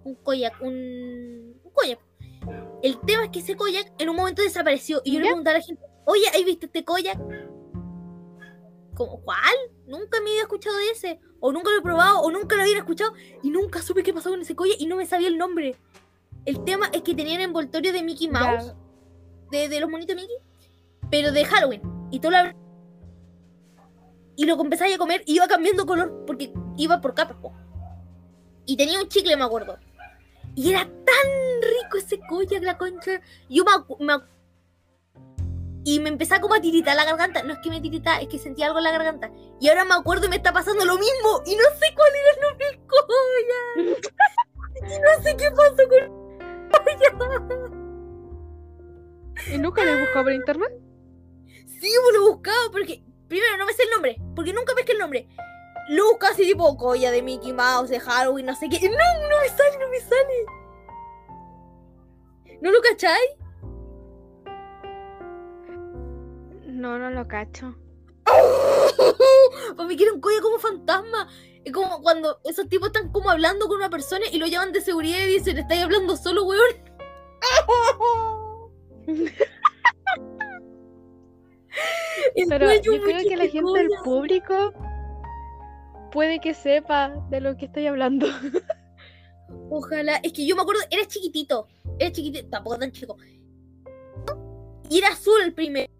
[0.04, 2.00] Un koyak, un, un koyak.
[2.84, 5.60] El tema es que ese koyak en un momento desapareció y yo le preguntaba a
[5.60, 7.18] la gente, oye, ¿has visto este koyak?
[8.96, 9.56] Como, ¿cuál?
[9.92, 11.20] Nunca me había escuchado de ese.
[11.42, 13.14] O nunca lo he probado, o nunca lo había escuchado.
[13.44, 15.76] Y nunca supe qué pasó con ese koyak y no me sabía el nombre.
[16.46, 18.74] El tema es que tenían envoltorio de Mickey Mouse
[19.52, 20.38] de, de los monitos Mickey,
[21.10, 21.82] pero de Halloween.
[22.10, 22.38] Y tú lo
[24.38, 27.36] Y lo empezaba a comer y iba cambiando color porque iba por capas.
[28.66, 29.78] Y tenía un chicle, me acuerdo.
[30.56, 33.20] Y era tan rico ese koyak, la concha.
[33.50, 34.14] Yo me, me
[35.84, 37.44] Y me empezaba como a tiritar la garganta.
[37.44, 39.32] No es que me tiritaba, es que sentía algo en la garganta.
[39.60, 41.42] Y ahora me acuerdo y me está pasando lo mismo.
[41.46, 44.14] Y no sé cuál era el nombre del koyak.
[44.76, 46.22] y no sé qué pasó con el.
[49.54, 50.72] ¿Y nunca lo he buscado por internet?
[51.66, 54.92] Sí, pues lo he buscado porque primero no me sé el nombre, porque nunca pesqué
[54.92, 55.28] el nombre.
[55.90, 58.80] Lo he buscado así tipo colla de Mickey Mouse, de Halloween, no sé qué.
[58.88, 60.46] No, no me sale, no me sale.
[62.62, 63.41] ¿No lo cacháis?
[66.82, 67.76] No, no lo cacho.
[69.76, 71.30] Pues me quiero un colla como fantasma.
[71.64, 74.82] Es como cuando esos tipos están como hablando con una persona y lo llaman de
[74.82, 76.62] seguridad y dicen, estáis hablando solo, weón.
[82.50, 84.74] Pero yo creo que la gente del público
[86.12, 88.28] puede que sepa de lo que estoy hablando.
[89.70, 91.68] Ojalá, es que yo me acuerdo, era chiquitito,
[92.00, 93.18] era chiquitito, tampoco tan chico.
[94.90, 95.92] Y era azul el primero.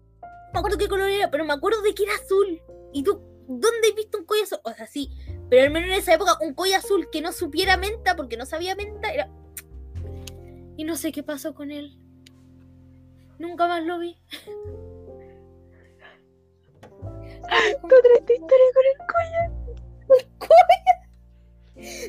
[0.52, 2.60] No me acuerdo qué color era, pero me acuerdo de que era azul.
[2.92, 4.60] ¿Y tú, dónde has visto un collar azul?
[4.64, 5.10] O sea, sí,
[5.48, 8.44] pero al menos en esa época, un collar azul que no supiera menta, porque no
[8.44, 9.30] sabía menta, era.
[10.76, 11.98] Y no sé qué pasó con él.
[13.38, 14.18] Nunca más lo vi.
[17.42, 19.50] Triste historia con el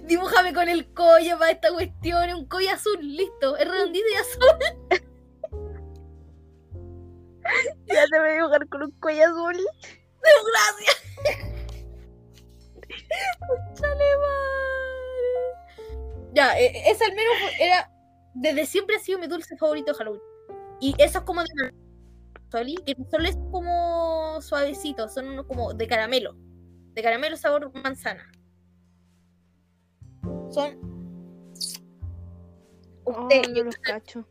[0.05, 4.15] Dibújame con el collo para esta cuestión, es un collar azul, listo, es redondito y
[4.15, 4.43] azul.
[7.87, 9.57] Ya te voy a dibujar con un cuello azul.
[10.21, 10.97] Gracias.
[13.75, 15.53] Chale, madre.
[16.33, 17.89] Ya, eh, ese al menos era.
[18.35, 20.21] Desde siempre ha sido mi dulce favorito de Halloween.
[20.79, 21.47] Y eso es como de
[22.51, 26.35] Soli, que solo es como suavecito, son unos como de caramelo.
[26.93, 28.31] De caramelo sabor manzana.
[30.51, 30.93] Son.
[33.05, 34.27] Oh, no los cacho.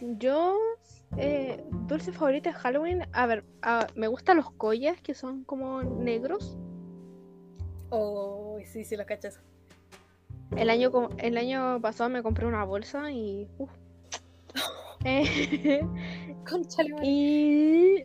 [0.00, 0.56] Yo,
[1.16, 3.44] eh, dulce favorito de Halloween, a ver,
[3.94, 6.56] me gustan los collas que son como negros.
[7.90, 9.40] Oh, sí, sí, lo cachas.
[10.56, 13.48] El año, el año pasado me compré una bolsa y...
[13.58, 13.70] uf.
[15.02, 15.80] Eh,
[17.02, 18.04] y...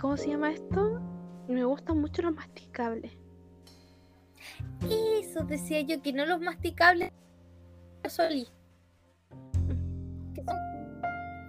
[0.00, 1.00] ¿Cómo se llama esto?
[1.48, 3.10] Me gustan mucho los masticables.
[4.88, 7.10] Eso decía yo, que no los masticables.
[8.08, 8.46] Soli.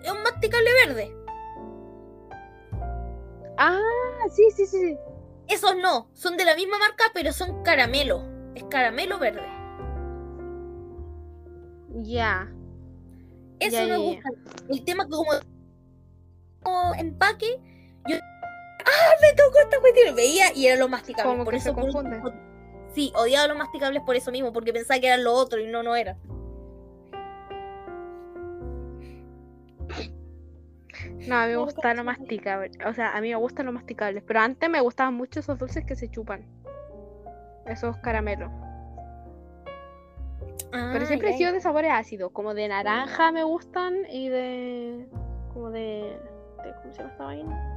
[0.03, 1.15] Es un masticable verde.
[3.57, 3.79] Ah,
[4.31, 4.97] sí, sí, sí.
[5.47, 8.23] Esos no, son de la misma marca, pero son caramelo.
[8.55, 9.45] Es caramelo verde.
[12.01, 12.49] Ya.
[13.59, 14.29] Eso Ya, me gusta.
[14.69, 15.31] El tema que como,
[16.63, 17.59] como empaque,
[18.07, 18.15] yo.
[18.85, 19.11] ¡Ah!
[19.21, 20.15] Me tocó esta cuestión.
[20.15, 21.31] Veía y eran los masticables.
[21.31, 22.21] Como por que eso se por- confunden.
[22.93, 25.83] Sí, odiaba los masticables por eso mismo, porque pensaba que eran lo otro y no,
[25.83, 26.17] no era.
[31.27, 32.71] No, a mí me gusta lo masticable.
[32.87, 34.23] O sea, a mí me gustan los masticables.
[34.25, 36.45] Pero antes me gustaban mucho esos dulces que se chupan.
[37.65, 38.49] Esos caramelos.
[40.71, 42.31] Pero Ah, siempre he sido de sabores ácidos.
[42.31, 45.07] Como de naranja me gustan y de.
[45.53, 46.17] Como de.
[46.63, 47.75] de- ¿Cómo se llama esta vaina?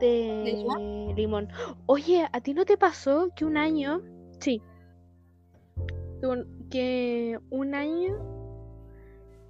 [0.00, 1.48] De limón.
[1.86, 4.02] Oye, ¿a ti no te pasó que un año.
[4.40, 4.60] Sí.
[6.70, 8.33] Que un año.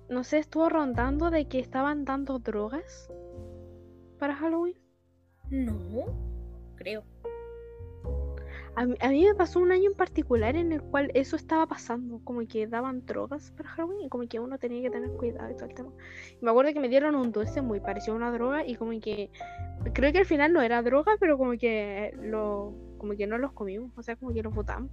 [0.09, 3.11] No sé, estuvo rondando de que estaban dando drogas
[4.19, 4.77] para Halloween.
[5.51, 6.07] No,
[6.77, 7.05] creo.
[8.77, 11.67] A mí, a mí me pasó un año en particular en el cual eso estaba
[11.67, 15.51] pasando, como que daban drogas para Halloween y como que uno tenía que tener cuidado
[15.51, 15.93] y todo el tema.
[16.41, 18.99] Y me acuerdo que me dieron un dulce muy parecido a una droga y como
[19.01, 19.31] que
[19.93, 23.53] creo que al final no era droga, pero como que lo como que no los
[23.53, 24.91] comimos, o sea, como que los botamos.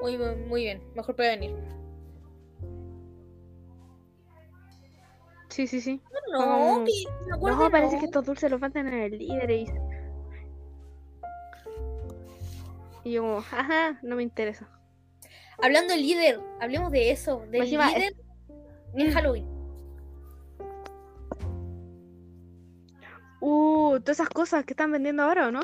[0.00, 1.54] Muy, muy bien, mejor prevenir.
[5.52, 6.00] Sí, sí, sí.
[6.32, 6.92] No, Como- que
[7.28, 8.00] me acuerdo, No, parece no.
[8.00, 9.66] que estos dulces los venden en el líder y...
[13.04, 14.66] Y yo como, ajá, no me interesa.
[15.62, 18.14] Hablando del líder, hablemos de eso, del Encima, es- líder
[18.94, 19.12] en Mm.
[19.12, 19.46] Halloween.
[23.40, 25.62] Uh, todas esas cosas que están vendiendo ahora, ¿o no?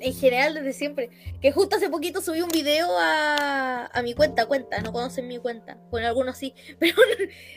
[0.00, 1.10] En general, desde siempre.
[1.40, 5.38] Que justo hace poquito subí un video a, a mi cuenta, cuenta, no conocen mi
[5.38, 5.78] cuenta.
[5.90, 6.94] Bueno, algunos sí, pero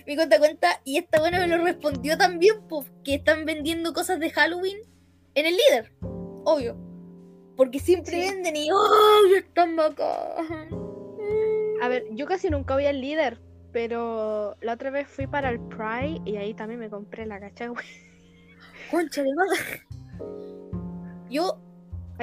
[0.08, 0.82] mi cuenta, cuenta.
[0.84, 4.78] Y esta buena me lo respondió también, pues, que están vendiendo cosas de Halloween
[5.36, 5.94] en el líder.
[6.46, 6.76] Obvio.
[7.58, 8.20] Porque siempre Sí.
[8.32, 9.36] venden y ¡oh!
[9.38, 10.70] Están bacán.
[11.82, 13.39] A ver, yo casi nunca voy al líder,
[13.72, 17.68] pero la otra vez fui para el Pride y ahí también me compré la cacha,
[17.68, 17.86] güey.
[18.89, 19.84] Concha de madre.
[21.30, 21.60] Yo,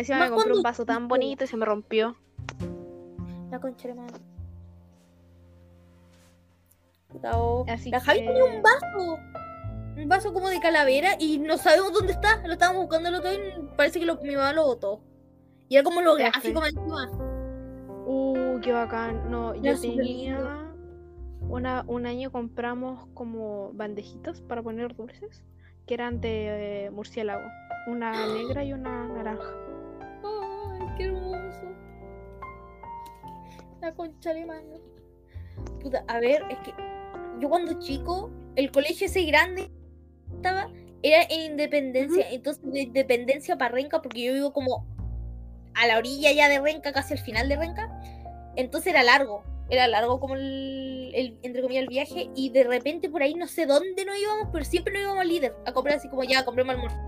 [0.01, 2.17] Encima me compré un vaso tan bonito y se me rompió.
[3.51, 4.15] la concha de madre.
[7.33, 7.65] Oh.
[7.69, 9.19] Así La Javi que- tenía un vaso.
[9.97, 12.47] Un vaso como de calavera y no sabemos dónde está.
[12.47, 15.01] Lo estábamos buscando el otro día y parece que lo- mi mamá lo botó.
[15.69, 17.11] Y era como lo gráfico encima.
[18.07, 19.31] Uh, qué bacán.
[19.31, 20.71] No, yo tenía
[21.49, 25.43] una, un año compramos como bandejitas para poner dulces
[25.87, 27.45] que eran de eh, murciélago.
[27.89, 29.51] Una negra y una naranja.
[30.99, 31.63] Qué hermoso.
[33.81, 34.75] La concha de mano.
[35.81, 36.73] Puta, a ver, es que
[37.41, 39.71] yo cuando chico, el colegio ese grande
[40.35, 40.69] estaba,
[41.03, 44.85] era en Independencia, entonces de Independencia para Renca, porque yo vivo como
[45.75, 47.89] a la orilla ya de Renca, casi al final de Renca,
[48.57, 53.09] entonces era largo, era largo como el, el- entre comillas, el viaje, y de repente
[53.09, 55.99] por ahí no sé dónde nos íbamos, pero siempre nos íbamos al líder, a comprar
[55.99, 56.99] así como ya, compremos almuerzo.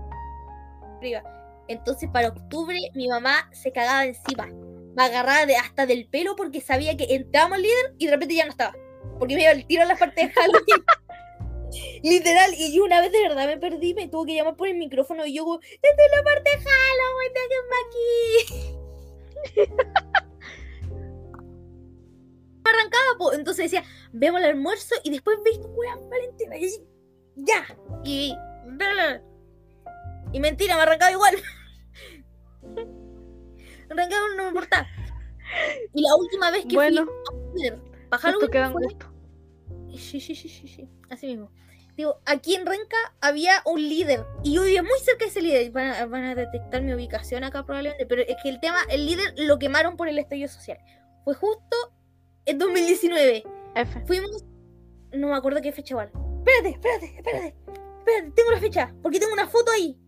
[1.71, 4.47] Entonces para octubre mi mamá se cagaba encima.
[4.95, 8.45] Me agarraba hasta del pelo porque sabía que entrábamos al líder y de repente ya
[8.45, 8.75] no estaba.
[9.17, 10.83] Porque me iba el tiro a la parte de Halloween.
[12.03, 14.75] Literal, y yo una vez de verdad me perdí, me tuvo que llamar por el
[14.75, 17.31] micrófono y yo como, estoy en la parte de Halloween,
[17.87, 18.81] aquí.
[22.63, 23.33] Me arrancaba, po.
[23.33, 26.57] entonces decía, vemos el almuerzo y después ves tu wea Valentina.
[26.57, 26.69] Y
[27.35, 27.65] ya.
[28.03, 28.35] Y.
[30.33, 31.35] Y mentira, me arrancaba igual.
[33.91, 34.87] Arrancaba no me importaba.
[35.93, 37.05] Y la última vez que Bueno,
[37.51, 37.67] fui
[38.11, 39.07] a Halloween fue- gusto.
[39.97, 40.89] Sí, sí, sí, sí, sí.
[41.09, 41.51] Así mismo.
[41.97, 44.25] Digo, aquí en Renca había un líder.
[44.43, 45.69] Y yo vivía muy cerca de ese líder.
[45.71, 48.05] Van a, van a detectar mi ubicación acá probablemente.
[48.05, 50.77] Pero es que el tema, el líder lo quemaron por el estallido social.
[51.25, 51.75] Fue justo
[52.45, 53.43] en 2019.
[53.75, 54.01] F.
[54.07, 54.45] Fuimos.
[55.11, 56.11] No me acuerdo qué fecha igual.
[56.39, 57.55] Espérate, espérate, espérate.
[57.99, 58.95] Espérate, tengo la fecha.
[59.03, 59.99] Porque tengo una foto ahí.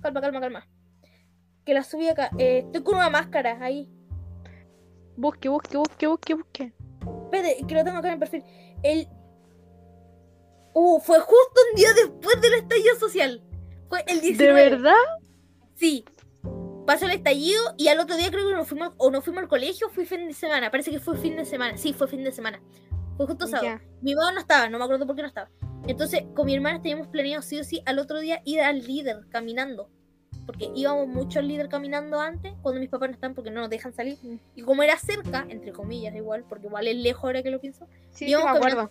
[0.00, 0.68] Calma, calma, calma.
[1.64, 2.30] Que la subí acá.
[2.38, 3.88] Eh, estoy con una máscara ahí.
[5.16, 6.72] Busque, busque, busque, busque, busque.
[7.24, 8.44] Espérate, que lo tengo acá en el perfil.
[8.82, 9.08] El.
[10.74, 13.42] Uh, fue justo un día después del estallido social.
[13.88, 14.62] Fue el 19.
[14.62, 14.92] ¿De verdad?
[15.74, 16.04] Sí.
[16.86, 19.48] Pasó el estallido y al otro día creo que nos fuimos, o nos fuimos al
[19.48, 20.70] colegio, fui fin de semana.
[20.70, 21.78] Parece que fue fin de semana.
[21.78, 22.60] Sí, fue fin de semana.
[23.16, 23.78] Fue justo sábado.
[23.78, 23.82] Ya.
[24.02, 25.48] Mi mamá no estaba, no me acuerdo por qué no estaba.
[25.86, 29.26] Entonces, con mi hermana teníamos planeado sí o sí al otro día ir al líder
[29.30, 29.90] caminando.
[30.46, 33.70] Porque íbamos mucho al líder caminando antes, cuando mis papás no están porque no nos
[33.70, 34.18] dejan salir.
[34.54, 37.86] Y como era cerca, entre comillas, igual, porque igual es lejos ahora que lo pienso,
[38.10, 38.90] Sí, sí, Íbamos me acuerdo.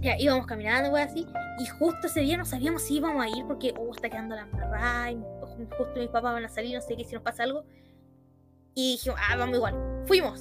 [0.00, 1.26] ya íbamos caminando, así.
[1.58, 4.42] Y justo ese día no sabíamos si íbamos a ir porque, uh, está quedando la
[4.42, 5.10] embarrada.
[5.10, 5.22] y
[5.76, 7.64] Justo mis papás van a salir, no sé qué, si nos pasa algo.
[8.74, 9.74] Y dijimos, ah, vamos igual.
[10.06, 10.40] Fuimos.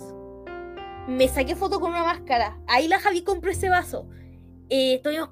[1.07, 2.57] Me saqué foto con una máscara.
[2.68, 4.07] Ahí la Javi compró ese vaso.
[4.69, 5.30] Eh, estuvimos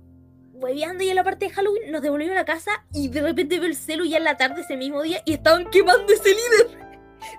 [0.59, 3.59] hueveando y en la parte de Halloween nos devolvieron a la casa y de repente
[3.59, 6.79] veo el celu ya en la tarde ese mismo día y estaban quemando ese líder.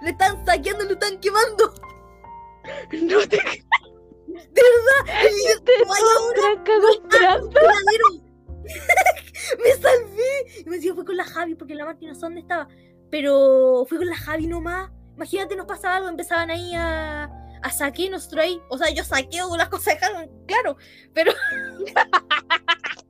[0.03, 1.75] Lo están saqueando, lo están quemando.
[2.93, 3.37] No te
[4.27, 5.27] De verdad.
[5.27, 6.63] El líder te ahora.
[7.49, 8.31] Verdadero.
[9.65, 10.61] me salvé.
[10.61, 12.69] Y me decía, fue con la Javi, porque la Marti no dónde estaba.
[13.11, 14.91] Pero fue con la Javi nomás.
[15.17, 17.25] Imagínate, nos pasaba algo, empezaban ahí a,
[17.63, 18.61] a saquear nosotros ahí.
[18.69, 20.77] O sea, yo saqueo las cosas de Halloween, claro.
[21.13, 21.33] Pero.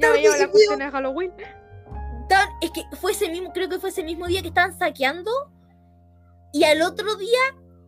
[0.00, 1.32] la Ya me la cuestión de Halloween.
[2.60, 5.30] es que fue ese mismo, creo que fue ese mismo día que estaban saqueando.
[6.52, 7.38] Y al otro día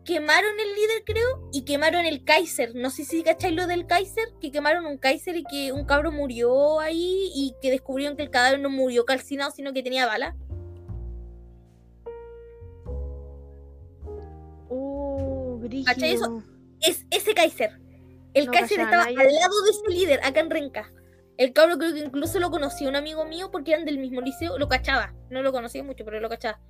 [0.05, 2.75] quemaron el líder, creo, y quemaron el Kaiser.
[2.75, 6.11] No sé si cacháis lo del Kaiser, que quemaron un Kaiser y que un cabro
[6.11, 10.35] murió ahí y que descubrieron que el cadáver no murió calcinado, sino que tenía bala.
[14.71, 16.43] Uh, ¿Cachai eso?
[16.81, 17.79] Es ese Kaiser.
[18.33, 20.93] El No Kaiser estaba al lado de ese líder, acá en Renca.
[21.39, 24.59] El cabro creo que incluso lo conocía un amigo mío porque eran del mismo liceo,
[24.59, 25.15] lo cachaba.
[25.31, 26.61] No lo conocía mucho, pero lo cachaba.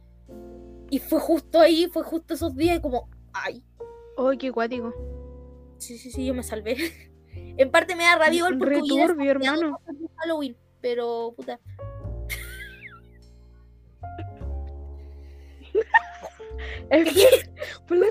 [0.91, 3.65] Y fue justo ahí, fue justo esos días y como, ay,
[4.21, 4.93] Oh, qué guático.
[5.79, 6.77] sí, sí, sí, yo me salvé.
[7.33, 9.79] en parte me da rabia igual porque salteado hermano.
[10.17, 11.61] Halloween, pero puta.
[17.87, 18.07] Por la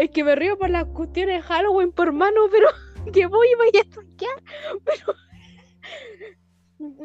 [0.00, 2.68] Es que me río por las cuestiones de Halloween, por hermano, pero
[3.12, 4.42] que voy y vaya a estudiar.
[4.82, 5.14] Pero,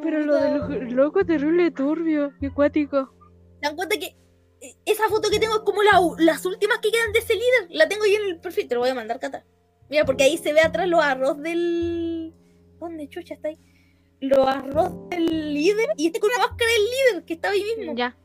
[0.01, 3.13] pero lo de los locos terrible turbio, qué cuático.
[3.59, 4.15] ¿Se dan cuenta que
[4.61, 7.67] eh, esa foto que tengo es como la las últimas que quedan de ese líder?
[7.71, 9.43] La tengo ahí en el perfil, te lo voy a mandar, Cata.
[9.89, 12.33] Mira, porque ahí se ve atrás los arroz del.
[12.79, 13.59] ¿Dónde chucha está ahí?
[14.21, 17.93] Los arroz del líder y este con una máscara del líder que estaba ahí mismo.
[17.93, 18.15] Ya.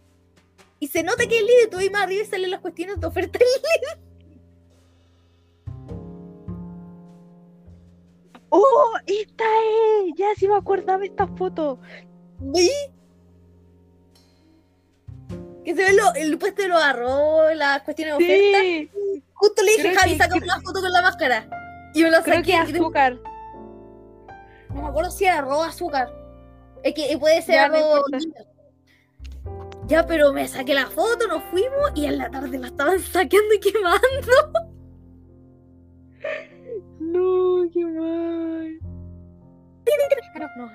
[0.78, 3.00] Y se nota que es el líder, tú ahí más arriba y salen las cuestiones
[3.00, 3.48] de oferta del
[8.50, 8.92] ¡Oh!
[9.06, 10.12] ¡Esta es!
[10.16, 11.78] Ya sí me acordaba de esta foto.
[12.54, 12.70] ¿Sí?
[15.64, 18.60] Que se ve lo- el puesto de los arroz, las cuestiones de oferta.
[18.60, 19.22] Sí.
[19.34, 21.48] Justo le dije, Javi, saca una foto con la máscara.
[21.94, 22.46] Y me lo Creo saqué.
[22.46, 23.18] que y azúcar.
[24.74, 26.12] No me acuerdo si era arroz azúcar.
[26.82, 28.04] Es que puede ser Ya, arroz.
[29.86, 33.54] Ya, pero me saqué la foto, nos fuimos y en la tarde la estaban saqueando
[33.54, 34.69] y quemando.
[37.70, 38.78] No, qué mal.
[40.42, 40.70] Ah, no, no.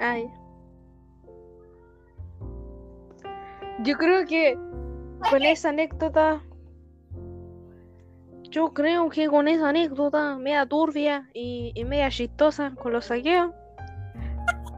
[0.00, 0.30] Ay.
[3.80, 4.58] Yo creo que
[5.30, 6.42] con esa anécdota.
[8.50, 13.50] Yo creo que con esa anécdota media turbia y, y media chistosa con los saqueos.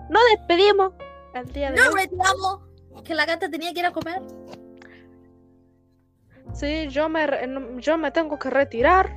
[0.08, 0.92] Nos despedimos
[1.34, 2.02] al día de No hoy.
[2.02, 2.60] retiramos
[3.04, 4.22] que la gata tenía que ir a comer.
[6.54, 7.26] Sí, yo me,
[7.78, 9.16] yo me tengo que retirar.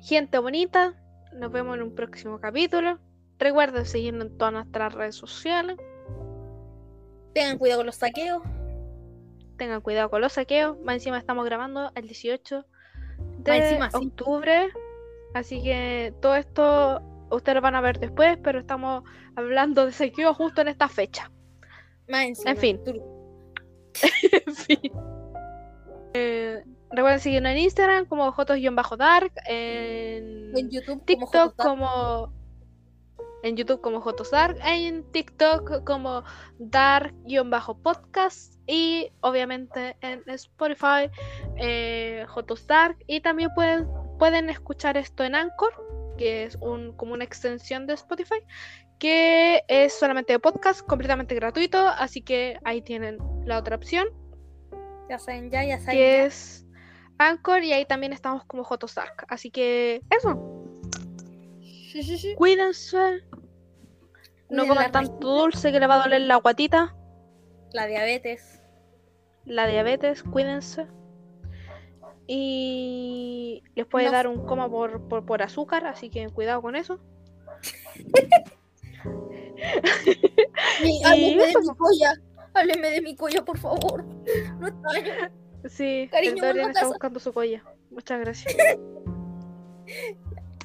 [0.00, 0.94] Gente bonita,
[1.32, 2.98] nos vemos en un próximo capítulo.
[3.38, 5.76] Recuerden seguirnos en todas nuestras redes sociales.
[7.34, 8.42] Tengan cuidado con los saqueos.
[9.58, 10.78] Tengan cuidado con los saqueos.
[10.82, 12.64] Más encima estamos grabando el 18
[13.38, 13.96] de sí.
[13.96, 14.70] octubre.
[15.34, 19.04] Así que todo esto ustedes lo van a ver después, pero estamos
[19.36, 21.30] hablando de saqueos justo en esta fecha.
[22.08, 22.50] Más encima.
[22.52, 22.84] En fin.
[22.84, 23.17] Tú-
[24.46, 24.92] En fin.
[26.14, 32.32] Eh, recuerden seguirnos en Instagram como Jotos-Dark, en En YouTube, TikTok como
[33.42, 36.24] en YouTube como Jotosdark, en TikTok como
[36.58, 41.08] Dark-podcast y obviamente en Spotify
[41.56, 42.96] eh, Jotosdark.
[43.06, 43.86] Y también pueden,
[44.18, 45.72] pueden escuchar esto en Anchor,
[46.18, 48.40] que es un, como una extensión de Spotify,
[48.98, 53.16] que es solamente de podcast, completamente gratuito, así que ahí tienen
[53.46, 54.08] la otra opción
[55.08, 55.96] Ya saben, ya, ya saben.
[55.96, 56.24] que ya.
[56.26, 56.66] es
[57.16, 59.24] Anchor y ahí también estamos como Jotosdark.
[59.28, 60.36] Así que eso,
[61.62, 62.34] Sí, sí, sí.
[62.34, 63.22] cuídense.
[64.50, 66.94] No coman tanto dulce que le va a doler la guatita.
[67.72, 68.62] La diabetes.
[69.44, 70.86] La diabetes, cuídense.
[72.30, 76.76] Y les puede No dar un coma por, por, por azúcar, así que cuidado con
[76.76, 77.00] eso.
[80.82, 81.76] Y Hábleme de mi po.
[81.76, 82.12] colla.
[82.54, 84.04] Hábleme de mi colla, por favor.
[84.58, 85.30] No está
[85.68, 87.64] Sí, Cariño, el está buscando su colla.
[87.90, 88.54] Muchas gracias.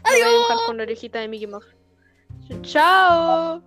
[0.03, 1.65] Lo voy a dibujar con la orejita de Mickey Mouse.
[2.61, 3.61] Chao.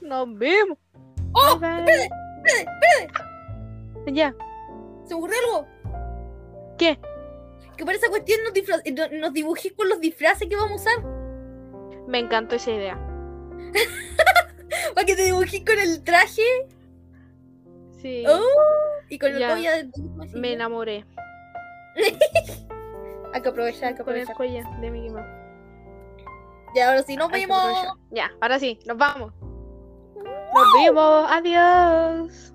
[0.00, 0.78] Nos vemos.
[1.32, 1.58] ¡Oh!
[1.58, 2.08] Bye, bye.
[4.14, 4.34] Ya,
[5.06, 5.66] ¿Se ocurrió algo?
[6.78, 6.98] ¿qué?
[7.76, 10.74] Que para esa cuestión nos, disfra- eh, nos dibujé con los disfraces que vamos a
[10.92, 11.04] usar.
[12.06, 12.96] Me encantó esa idea.
[14.94, 16.42] Para que te dibujé con el traje
[18.02, 18.40] Sí, Oh,
[19.08, 19.90] y con el collar de
[20.38, 21.04] me enamoré
[23.32, 24.36] Hay que aprovechar, hay que con el aprovechar.
[24.36, 25.26] collar de Mickey Mouse.
[26.74, 27.58] Ya, ahora sí, nos vemos.
[27.58, 27.92] aprovechar.
[28.10, 29.32] Ya, ahora sí, nos vamos.
[30.54, 31.26] Nos vemos.
[31.30, 32.54] Adiós.